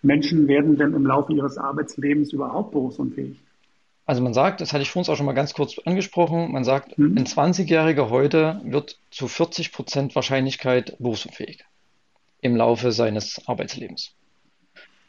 [0.03, 3.39] Menschen werden denn im Laufe ihres Arbeitslebens überhaupt berufsunfähig?
[4.07, 6.65] Also man sagt, das hatte ich vor uns auch schon mal ganz kurz angesprochen, man
[6.65, 7.19] sagt, mhm.
[7.19, 11.65] ein 20-Jähriger heute wird zu 40 Prozent Wahrscheinlichkeit berufsunfähig
[12.41, 14.15] im Laufe seines Arbeitslebens.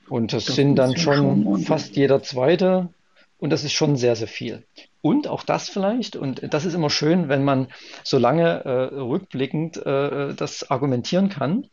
[0.09, 2.89] Und das, das sind dann schon, schon fast jeder Zweite
[3.37, 4.65] und das ist schon sehr, sehr viel.
[5.01, 7.67] Und auch das vielleicht, und das ist immer schön, wenn man
[8.03, 11.67] so lange äh, rückblickend äh, das argumentieren kann.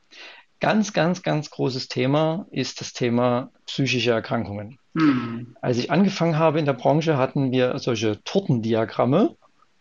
[0.61, 4.78] Ganz, ganz, ganz großes Thema ist das Thema psychische Erkrankungen.
[4.95, 5.57] Mhm.
[5.61, 9.37] Als ich angefangen habe in der Branche, hatten wir solche Tortendiagramme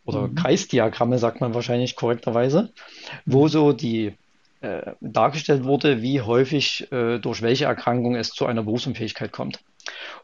[0.05, 0.35] oder mhm.
[0.35, 2.73] Kreisdiagramme, sagt man wahrscheinlich korrekterweise,
[3.25, 4.15] wo so die
[4.65, 9.59] äh, dargestellt wurde, wie häufig äh, durch welche Erkrankung es zu einer Berufsunfähigkeit kommt.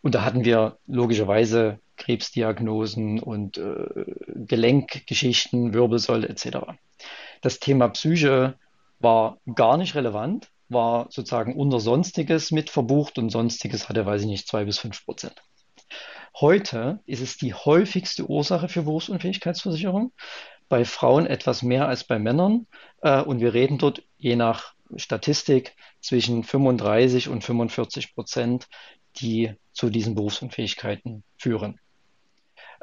[0.02, 6.58] Und da hatten wir logischerweise Krebsdiagnosen und äh, Gelenkgeschichten, Wirbelsäule etc.
[7.42, 8.56] Das Thema Psyche
[9.00, 14.28] war gar nicht relevant, war sozusagen unter Sonstiges mit verbucht und Sonstiges hatte, weiß ich
[14.28, 15.36] nicht, zwei bis fünf Prozent.
[16.39, 20.14] Heute ist es die häufigste Ursache für Berufsunfähigkeitsversicherung.
[20.72, 22.65] Bei Frauen etwas mehr als bei Männern.
[23.01, 28.69] Äh, und wir reden dort je nach Statistik zwischen 35 und 45 Prozent,
[29.17, 31.78] die zu diesen Berufsunfähigkeiten führen.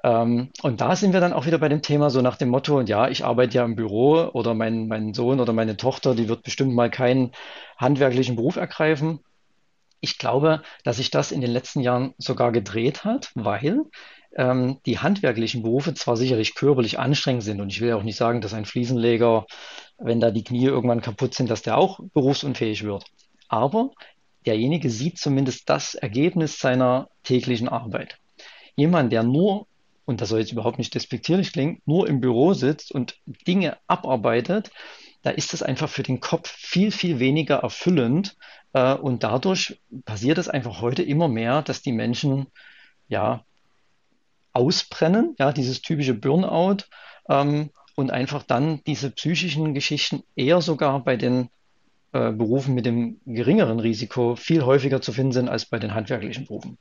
[0.04, 2.82] Ähm, und da sind wir dann auch wieder bei dem Thema so nach dem Motto,
[2.82, 6.42] ja, ich arbeite ja im Büro oder mein, mein Sohn oder meine Tochter, die wird
[6.42, 7.32] bestimmt mal keinen
[7.78, 9.20] handwerklichen Beruf ergreifen.
[10.00, 13.82] Ich glaube, dass sich das in den letzten Jahren sogar gedreht hat, weil
[14.36, 18.40] ähm, die handwerklichen Berufe zwar sicherlich körperlich anstrengend sind und ich will auch nicht sagen,
[18.40, 19.46] dass ein Fliesenleger,
[19.98, 23.04] wenn da die Knie irgendwann kaputt sind, dass der auch berufsunfähig wird.
[23.48, 23.90] Aber
[24.46, 28.18] derjenige sieht zumindest das Ergebnis seiner täglichen Arbeit.
[28.76, 29.66] Jemand, der nur
[30.08, 34.70] und das soll jetzt überhaupt nicht despektierlich klingen, nur im Büro sitzt und Dinge abarbeitet,
[35.28, 38.34] da ist es einfach für den Kopf viel, viel weniger erfüllend.
[38.72, 42.46] Äh, und dadurch passiert es einfach heute immer mehr, dass die Menschen
[43.08, 43.44] ja
[44.54, 46.84] ausbrennen, ja, dieses typische Burnout
[47.28, 51.50] ähm, und einfach dann diese psychischen Geschichten eher sogar bei den
[52.12, 56.46] äh, Berufen mit dem geringeren Risiko viel häufiger zu finden sind als bei den handwerklichen
[56.46, 56.78] Berufen.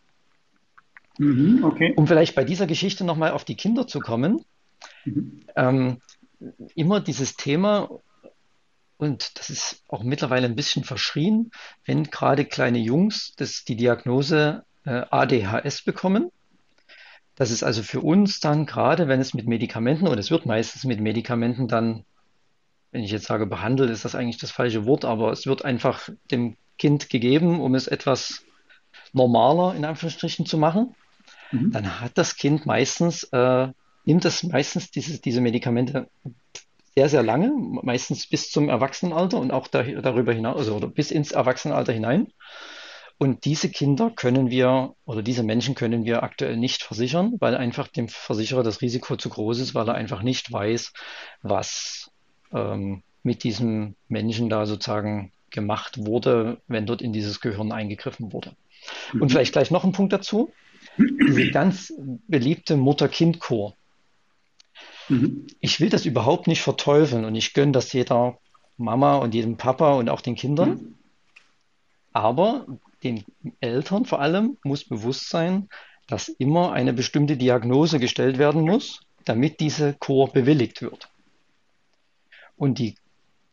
[1.17, 1.93] Mhm, okay.
[1.97, 4.45] Um vielleicht bei dieser Geschichte nochmal auf die Kinder zu kommen,
[5.03, 5.41] mhm.
[5.57, 5.97] ähm,
[6.75, 7.89] immer dieses Thema,
[8.97, 11.51] und das ist auch mittlerweile ein bisschen verschrien,
[11.85, 16.31] wenn gerade kleine Jungs das, die Diagnose äh, ADHS bekommen.
[17.35, 20.83] Das ist also für uns dann gerade, wenn es mit Medikamenten, und es wird meistens
[20.85, 22.03] mit Medikamenten dann,
[22.91, 26.09] wenn ich jetzt sage behandelt, ist das eigentlich das falsche Wort, aber es wird einfach
[26.31, 28.43] dem Kind gegeben, um es etwas
[29.13, 30.95] normaler in Anführungsstrichen zu machen
[31.51, 31.71] mhm.
[31.71, 33.67] dann hat das Kind meistens, äh,
[34.05, 36.09] nimmt das meistens diese, diese Medikamente
[36.97, 37.51] sehr, sehr lange,
[37.83, 42.33] meistens bis zum Erwachsenenalter und auch da, darüber hinaus, also oder bis ins Erwachsenenalter hinein.
[43.19, 47.87] Und diese Kinder können wir oder diese Menschen können wir aktuell nicht versichern, weil einfach
[47.87, 50.91] dem Versicherer das Risiko zu groß ist, weil er einfach nicht weiß,
[51.43, 52.09] was
[52.51, 58.53] ähm, mit diesem Menschen da sozusagen gemacht wurde, wenn dort in dieses Gehirn eingegriffen wurde.
[59.13, 59.21] Mhm.
[59.21, 60.51] Und vielleicht gleich noch ein Punkt dazu
[60.97, 61.93] diese ganz
[62.27, 63.75] beliebte Mutter-Kind-Chor.
[65.09, 65.47] Mhm.
[65.59, 68.37] Ich will das überhaupt nicht verteufeln und ich gönne das jeder
[68.77, 70.69] Mama und jedem Papa und auch den Kindern.
[70.69, 70.95] Mhm.
[72.13, 72.65] Aber
[73.03, 73.23] den
[73.59, 75.69] Eltern vor allem muss bewusst sein,
[76.07, 81.09] dass immer eine bestimmte Diagnose gestellt werden muss, damit diese Kur bewilligt wird.
[82.55, 82.95] Und die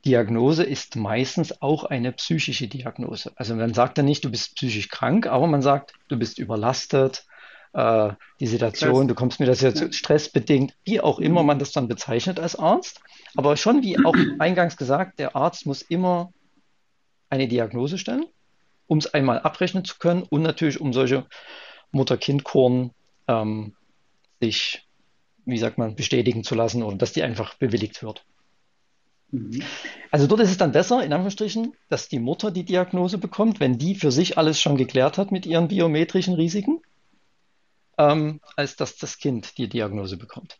[0.05, 3.33] Diagnose ist meistens auch eine psychische Diagnose.
[3.37, 7.27] Also man sagt dann nicht, du bist psychisch krank, aber man sagt, du bist überlastet,
[7.75, 9.93] äh, die Situation, du kommst mir das jetzt ja.
[9.93, 13.01] stressbedingt, wie auch immer man das dann bezeichnet als Arzt.
[13.37, 16.33] Aber schon wie auch eingangs gesagt, der Arzt muss immer
[17.31, 18.27] eine Diagnose stellen,
[18.87, 21.27] um es einmal abrechnen zu können und natürlich um solche
[21.91, 22.93] Mutter-Kind-Kuren
[23.27, 23.75] ähm,
[24.41, 24.87] sich,
[25.45, 28.25] wie sagt man, bestätigen zu lassen oder dass die einfach bewilligt wird.
[29.33, 29.63] Mhm.
[30.13, 33.79] Also dort ist es dann besser, in Anführungsstrichen, dass die Mutter die Diagnose bekommt, wenn
[33.79, 36.81] die für sich alles schon geklärt hat mit ihren biometrischen Risiken,
[37.99, 40.59] ähm, als dass das Kind die Diagnose bekommt.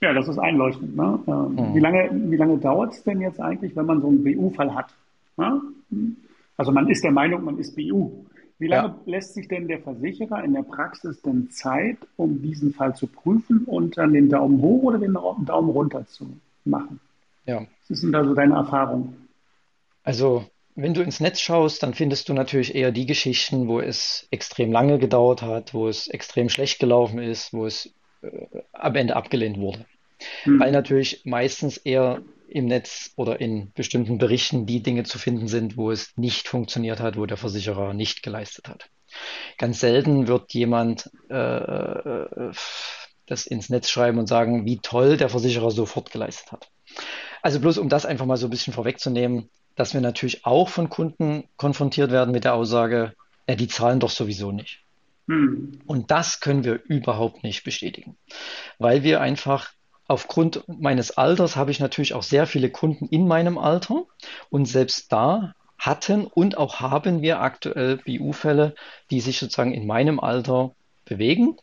[0.00, 0.96] Ja, das ist einleuchtend.
[0.96, 1.18] Ne?
[1.26, 1.74] Ähm, mhm.
[1.74, 4.94] Wie lange, wie lange dauert es denn jetzt eigentlich, wenn man so einen BU-Fall hat?
[5.36, 5.60] Ne?
[6.56, 8.24] Also man ist der Meinung, man ist BU.
[8.60, 8.96] Wie lange ja.
[9.06, 13.64] lässt sich denn der Versicherer in der Praxis denn Zeit, um diesen Fall zu prüfen
[13.66, 16.28] und dann den Daumen hoch oder den Daumen runter zu
[16.64, 17.00] machen?
[17.46, 17.60] Ja.
[17.60, 19.14] Was ist denn da so deine Erfahrung?
[20.02, 20.44] Also,
[20.80, 24.70] wenn du ins Netz schaust, dann findest du natürlich eher die Geschichten, wo es extrem
[24.70, 29.58] lange gedauert hat, wo es extrem schlecht gelaufen ist, wo es äh, am Ende abgelehnt
[29.58, 29.84] wurde.
[30.44, 30.60] Hm.
[30.60, 35.76] Weil natürlich meistens eher im Netz oder in bestimmten Berichten die Dinge zu finden sind,
[35.76, 38.88] wo es nicht funktioniert hat, wo der Versicherer nicht geleistet hat.
[39.58, 42.52] Ganz selten wird jemand äh, äh,
[43.26, 46.70] das ins Netz schreiben und sagen, wie toll der Versicherer sofort geleistet hat.
[47.42, 50.88] Also bloß um das einfach mal so ein bisschen vorwegzunehmen, dass wir natürlich auch von
[50.90, 53.12] Kunden konfrontiert werden mit der Aussage,
[53.48, 54.80] ja, die zahlen doch sowieso nicht.
[55.28, 55.78] Hm.
[55.86, 58.16] Und das können wir überhaupt nicht bestätigen,
[58.78, 59.70] weil wir einfach
[60.08, 64.04] aufgrund meines Alters habe ich natürlich auch sehr viele Kunden in meinem Alter
[64.50, 68.74] und selbst da hatten und auch haben wir aktuell BU-Fälle,
[69.12, 70.72] die sich sozusagen in meinem Alter
[71.04, 71.56] bewegen.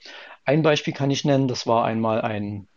[0.46, 2.68] Ein Beispiel kann ich nennen, das war einmal ein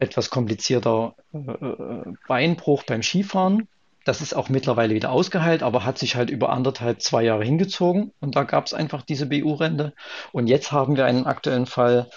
[0.00, 3.68] etwas komplizierter äh, äh Beinbruch beim Skifahren.
[4.04, 8.12] Das ist auch mittlerweile wieder ausgeheilt, aber hat sich halt über anderthalb, zwei Jahre hingezogen
[8.20, 9.94] und da gab es einfach diese BU-Rente.
[10.32, 12.08] Und jetzt haben wir einen aktuellen Fall,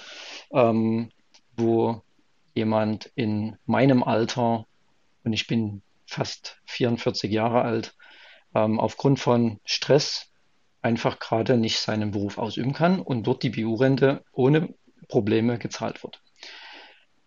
[0.52, 1.10] ähm,
[1.58, 2.02] wo
[2.54, 4.66] jemand in meinem Alter,
[5.24, 7.96] und ich bin fast 44 Jahre alt,
[8.56, 10.32] ähm, aufgrund von Stress
[10.82, 14.74] einfach gerade nicht seinen Beruf ausüben kann und dort die BU-Rente ohne
[15.08, 16.22] Probleme gezahlt wird.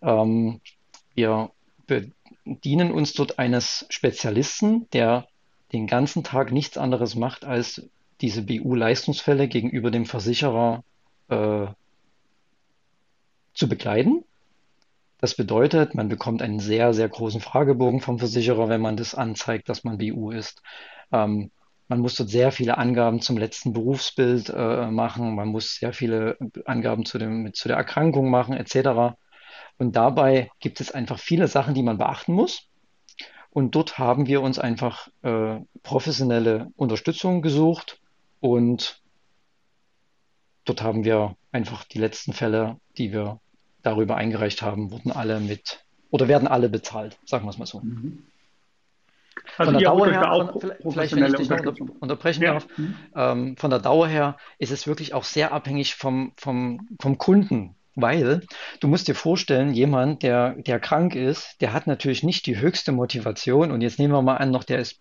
[0.02, 0.60] Ähm,
[1.14, 1.50] wir
[2.46, 5.28] bedienen uns dort eines Spezialisten, der
[5.72, 7.88] den ganzen Tag nichts anderes macht, als
[8.20, 10.82] diese BU-Leistungsfälle gegenüber dem Versicherer
[11.28, 11.66] äh,
[13.52, 14.24] zu begleiten
[15.18, 19.68] das bedeutet, man bekommt einen sehr, sehr großen Fragebogen vom Versicherer, wenn man das anzeigt,
[19.68, 20.62] dass man BU ist.
[21.10, 21.50] Ähm,
[21.88, 25.34] man muss dort sehr viele Angaben zum letzten Berufsbild äh, machen.
[25.34, 26.36] Man muss sehr viele
[26.66, 29.16] Angaben zu, dem, zu der Erkrankung machen, etc.
[29.78, 32.68] Und dabei gibt es einfach viele Sachen, die man beachten muss.
[33.50, 37.98] Und dort haben wir uns einfach äh, professionelle Unterstützung gesucht
[38.40, 39.00] und
[40.66, 43.40] dort haben wir einfach die letzten Fälle, die wir
[43.82, 47.80] darüber eingereicht haben, wurden alle mit oder werden alle bezahlt, sagen wir es mal so.
[47.80, 48.24] Mhm.
[49.58, 50.50] Also von der Dauer her,
[50.82, 52.54] von, vielleicht wenn ich dich noch unter, unterbrechen ja.
[52.54, 52.94] darf, mhm.
[53.14, 57.75] ähm, von der Dauer her ist es wirklich auch sehr abhängig vom, vom, vom Kunden,
[57.96, 58.42] weil
[58.80, 62.92] du musst dir vorstellen, jemand, der, der krank ist, der hat natürlich nicht die höchste
[62.92, 65.00] Motivation und jetzt nehmen wir mal an, noch der ist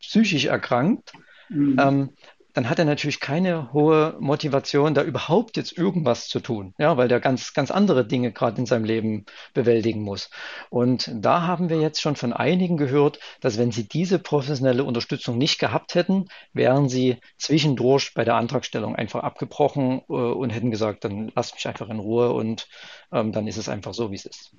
[0.00, 1.12] psychisch erkrankt,
[1.48, 1.76] mhm.
[1.80, 2.10] ähm,
[2.54, 7.08] dann hat er natürlich keine hohe Motivation, da überhaupt jetzt irgendwas zu tun, ja, weil
[7.08, 9.24] der ganz, ganz andere Dinge gerade in seinem Leben
[9.54, 10.30] bewältigen muss.
[10.70, 15.38] Und da haben wir jetzt schon von einigen gehört, dass wenn sie diese professionelle Unterstützung
[15.38, 21.04] nicht gehabt hätten, wären sie zwischendurch bei der Antragstellung einfach abgebrochen äh, und hätten gesagt,
[21.04, 22.68] dann lass mich einfach in Ruhe und
[23.12, 24.54] ähm, dann ist es einfach so, wie es ist.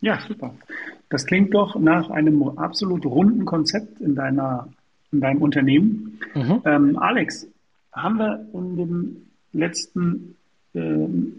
[0.00, 0.54] Ja, super.
[1.08, 4.68] Das klingt doch nach einem absolut runden Konzept in deiner
[5.12, 6.20] in deinem Unternehmen.
[6.34, 6.62] Mhm.
[6.64, 7.48] Ähm, Alex,
[7.92, 9.16] haben wir in dem
[9.52, 10.36] letzten,
[10.74, 11.38] äh, in,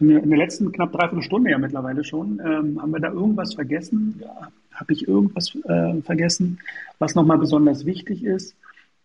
[0.00, 3.54] der, in der letzten knapp dreiviertel Stunde ja mittlerweile schon, ähm, haben wir da irgendwas
[3.54, 4.20] vergessen?
[4.20, 6.58] Ja, Habe ich irgendwas äh, vergessen,
[6.98, 8.56] was nochmal besonders wichtig ist?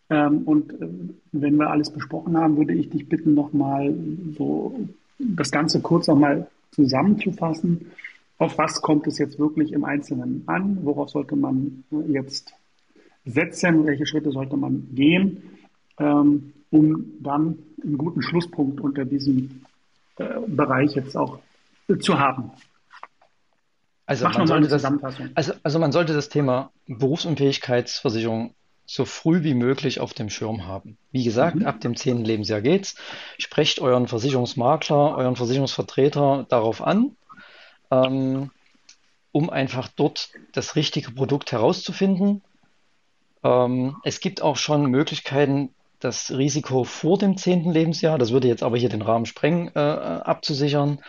[0.09, 0.87] Ähm, und äh,
[1.31, 3.93] wenn wir alles besprochen haben, würde ich dich bitten, nochmal
[4.37, 4.79] so
[5.19, 7.91] das Ganze kurz nochmal zusammenzufassen.
[8.37, 10.79] Auf was kommt es jetzt wirklich im Einzelnen an?
[10.83, 12.53] Worauf sollte man jetzt
[13.29, 15.43] setzen, welche Schritte sollte man gehen,
[15.99, 19.61] ähm, um dann einen guten Schlusspunkt unter diesem
[20.17, 21.39] äh, Bereich jetzt auch
[21.87, 22.51] äh, zu haben.
[24.05, 24.83] Also man, sollte das,
[25.35, 28.55] also, also man sollte das Thema Berufsunfähigkeitsversicherung
[28.87, 30.97] so früh wie möglich auf dem Schirm haben.
[31.11, 31.67] Wie gesagt, mhm.
[31.67, 32.95] ab dem zehnten Lebensjahr geht's.
[33.37, 37.15] Sprecht euren Versicherungsmakler, euren Versicherungsvertreter darauf an,
[37.91, 38.49] ähm,
[39.31, 42.41] um einfach dort das richtige Produkt herauszufinden.
[43.43, 48.63] Ähm, es gibt auch schon Möglichkeiten, das Risiko vor dem zehnten Lebensjahr, das würde jetzt
[48.63, 51.01] aber hier den Rahmen sprengen, äh, abzusichern.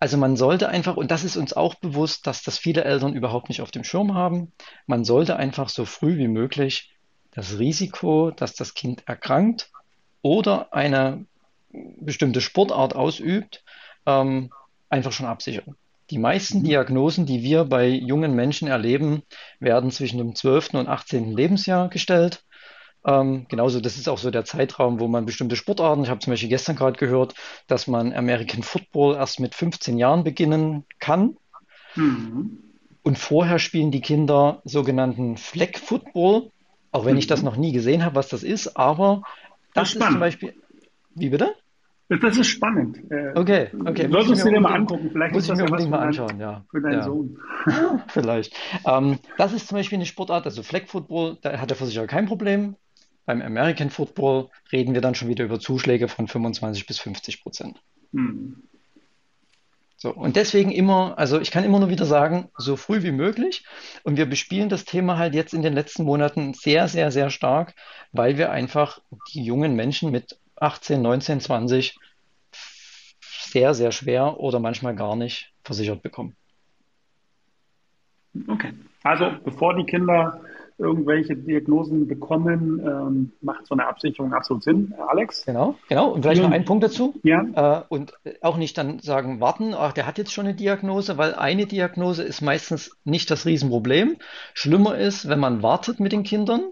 [0.00, 3.48] Also man sollte einfach, und das ist uns auch bewusst, dass das viele Eltern überhaupt
[3.48, 4.52] nicht auf dem Schirm haben,
[4.86, 6.94] man sollte einfach so früh wie möglich
[7.30, 9.70] das Risiko, dass das Kind erkrankt
[10.20, 11.24] oder eine
[11.70, 13.64] bestimmte Sportart ausübt,
[14.06, 14.52] ähm,
[14.88, 15.74] einfach schon absichern.
[16.10, 16.64] Die meisten mhm.
[16.64, 19.22] Diagnosen, die wir bei jungen Menschen erleben,
[19.58, 20.74] werden zwischen dem 12.
[20.74, 21.32] und 18.
[21.32, 22.44] Lebensjahr gestellt.
[23.06, 26.32] Ähm, genauso, das ist auch so der Zeitraum, wo man bestimmte Sportarten, ich habe zum
[26.32, 27.34] Beispiel gestern gerade gehört,
[27.66, 31.36] dass man American Football erst mit 15 Jahren beginnen kann.
[31.96, 32.58] Mhm.
[33.02, 36.50] Und vorher spielen die Kinder sogenannten Flag Football,
[36.92, 37.18] auch wenn mhm.
[37.18, 39.22] ich das noch nie gesehen habe, was das ist, aber
[39.74, 40.54] das, das ist, ist zum Beispiel.
[41.14, 41.54] Wie bitte?
[42.08, 42.98] Das ist spannend.
[43.10, 44.08] Äh, okay, okay.
[44.10, 45.10] Solltest du dir mal angucken.
[45.10, 46.64] Vielleicht muss ich mir unbedingt mal anschauen, ja.
[46.70, 47.02] Für deinen ja.
[47.02, 47.38] Sohn.
[48.08, 48.54] Vielleicht.
[48.86, 52.26] Ähm, das ist zum Beispiel eine Sportart, also Flag Football, da hat der Versicherer kein
[52.26, 52.76] Problem.
[53.24, 57.80] Beim American Football reden wir dann schon wieder über Zuschläge von 25 bis 50 Prozent.
[58.12, 58.62] Hm.
[59.96, 63.64] So, und deswegen immer, also ich kann immer nur wieder sagen, so früh wie möglich.
[64.02, 67.74] Und wir bespielen das Thema halt jetzt in den letzten Monaten sehr, sehr, sehr stark,
[68.12, 69.00] weil wir einfach
[69.32, 71.98] die jungen Menschen mit 18, 19, 20
[73.54, 76.34] sehr, sehr schwer oder manchmal gar nicht versichert bekommen.
[78.48, 78.72] Okay.
[79.02, 80.40] Also bevor die Kinder
[80.78, 84.92] irgendwelche Diagnosen bekommen, ähm, macht so eine Absicherung absolut Sinn.
[85.08, 85.44] Alex?
[85.46, 86.08] Genau, genau.
[86.10, 87.14] Und vielleicht noch ein Punkt dazu.
[87.22, 87.44] Ja.
[87.54, 91.34] Äh, und auch nicht dann sagen, warten, ach, der hat jetzt schon eine Diagnose, weil
[91.34, 94.16] eine Diagnose ist meistens nicht das Riesenproblem.
[94.54, 96.62] Schlimmer ist, wenn man wartet mit den Kindern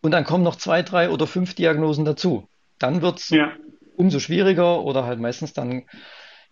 [0.00, 2.48] und dann kommen noch zwei, drei oder fünf Diagnosen dazu.
[2.78, 3.52] Dann wird es ja.
[3.96, 5.84] umso schwieriger oder halt meistens dann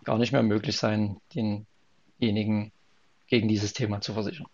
[0.04, 2.72] gar nicht mehr möglich sein, denjenigen
[3.28, 4.46] gegen dieses Thema zu versichern.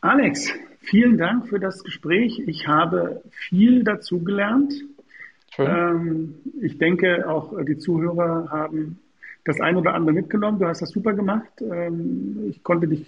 [0.00, 2.42] Alex, vielen Dank für das Gespräch.
[2.46, 4.74] Ich habe viel dazugelernt.
[5.58, 8.98] Ähm, ich denke, auch die Zuhörer haben
[9.44, 10.58] das ein oder andere mitgenommen.
[10.58, 11.50] Du hast das super gemacht.
[11.60, 13.06] Ähm, ich konnte dich,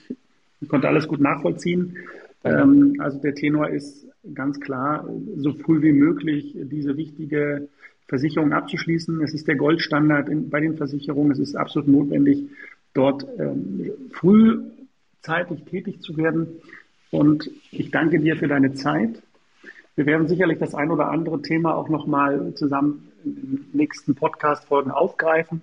[0.61, 1.97] ich konnte alles gut nachvollziehen.
[2.45, 7.69] Ähm, also der Tenor ist ganz klar, so früh wie möglich diese wichtige
[8.09, 9.23] Versicherung abzuschließen.
[9.23, 11.33] Es ist der Goldstandard in, bei den Versicherungen.
[11.33, 12.45] Es ist absolut notwendig,
[12.93, 16.49] dort ähm, frühzeitig tätig zu werden.
[17.11, 19.23] Und ich danke dir für deine Zeit.
[19.97, 24.91] Wir werden sicherlich das ein oder andere Thema auch nochmal zusammen in den nächsten Podcast-Folgen
[24.91, 25.63] aufgreifen,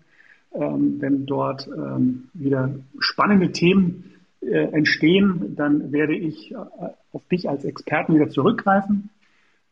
[0.53, 4.10] ähm, wenn dort ähm, wieder spannende Themen
[4.41, 6.55] äh, entstehen, dann werde ich äh,
[7.13, 9.09] auf dich als Experten wieder zurückgreifen.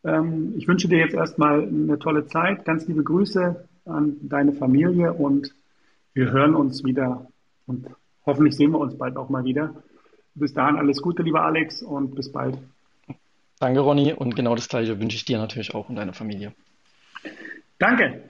[0.04, 2.66] Ähm, ich wünsche dir jetzt erstmal eine tolle Zeit.
[2.66, 5.54] Ganz liebe Grüße an deine Familie und
[6.14, 7.28] wir hören uns wieder
[7.66, 7.88] und
[8.26, 9.74] hoffentlich sehen wir uns bald auch mal wieder.
[10.36, 12.58] Bis dahin alles Gute, lieber Alex, und bis bald.
[13.60, 16.54] Danke, Ronny, und genau das Gleiche wünsche ich dir natürlich auch und deiner Familie.
[17.78, 18.30] Danke.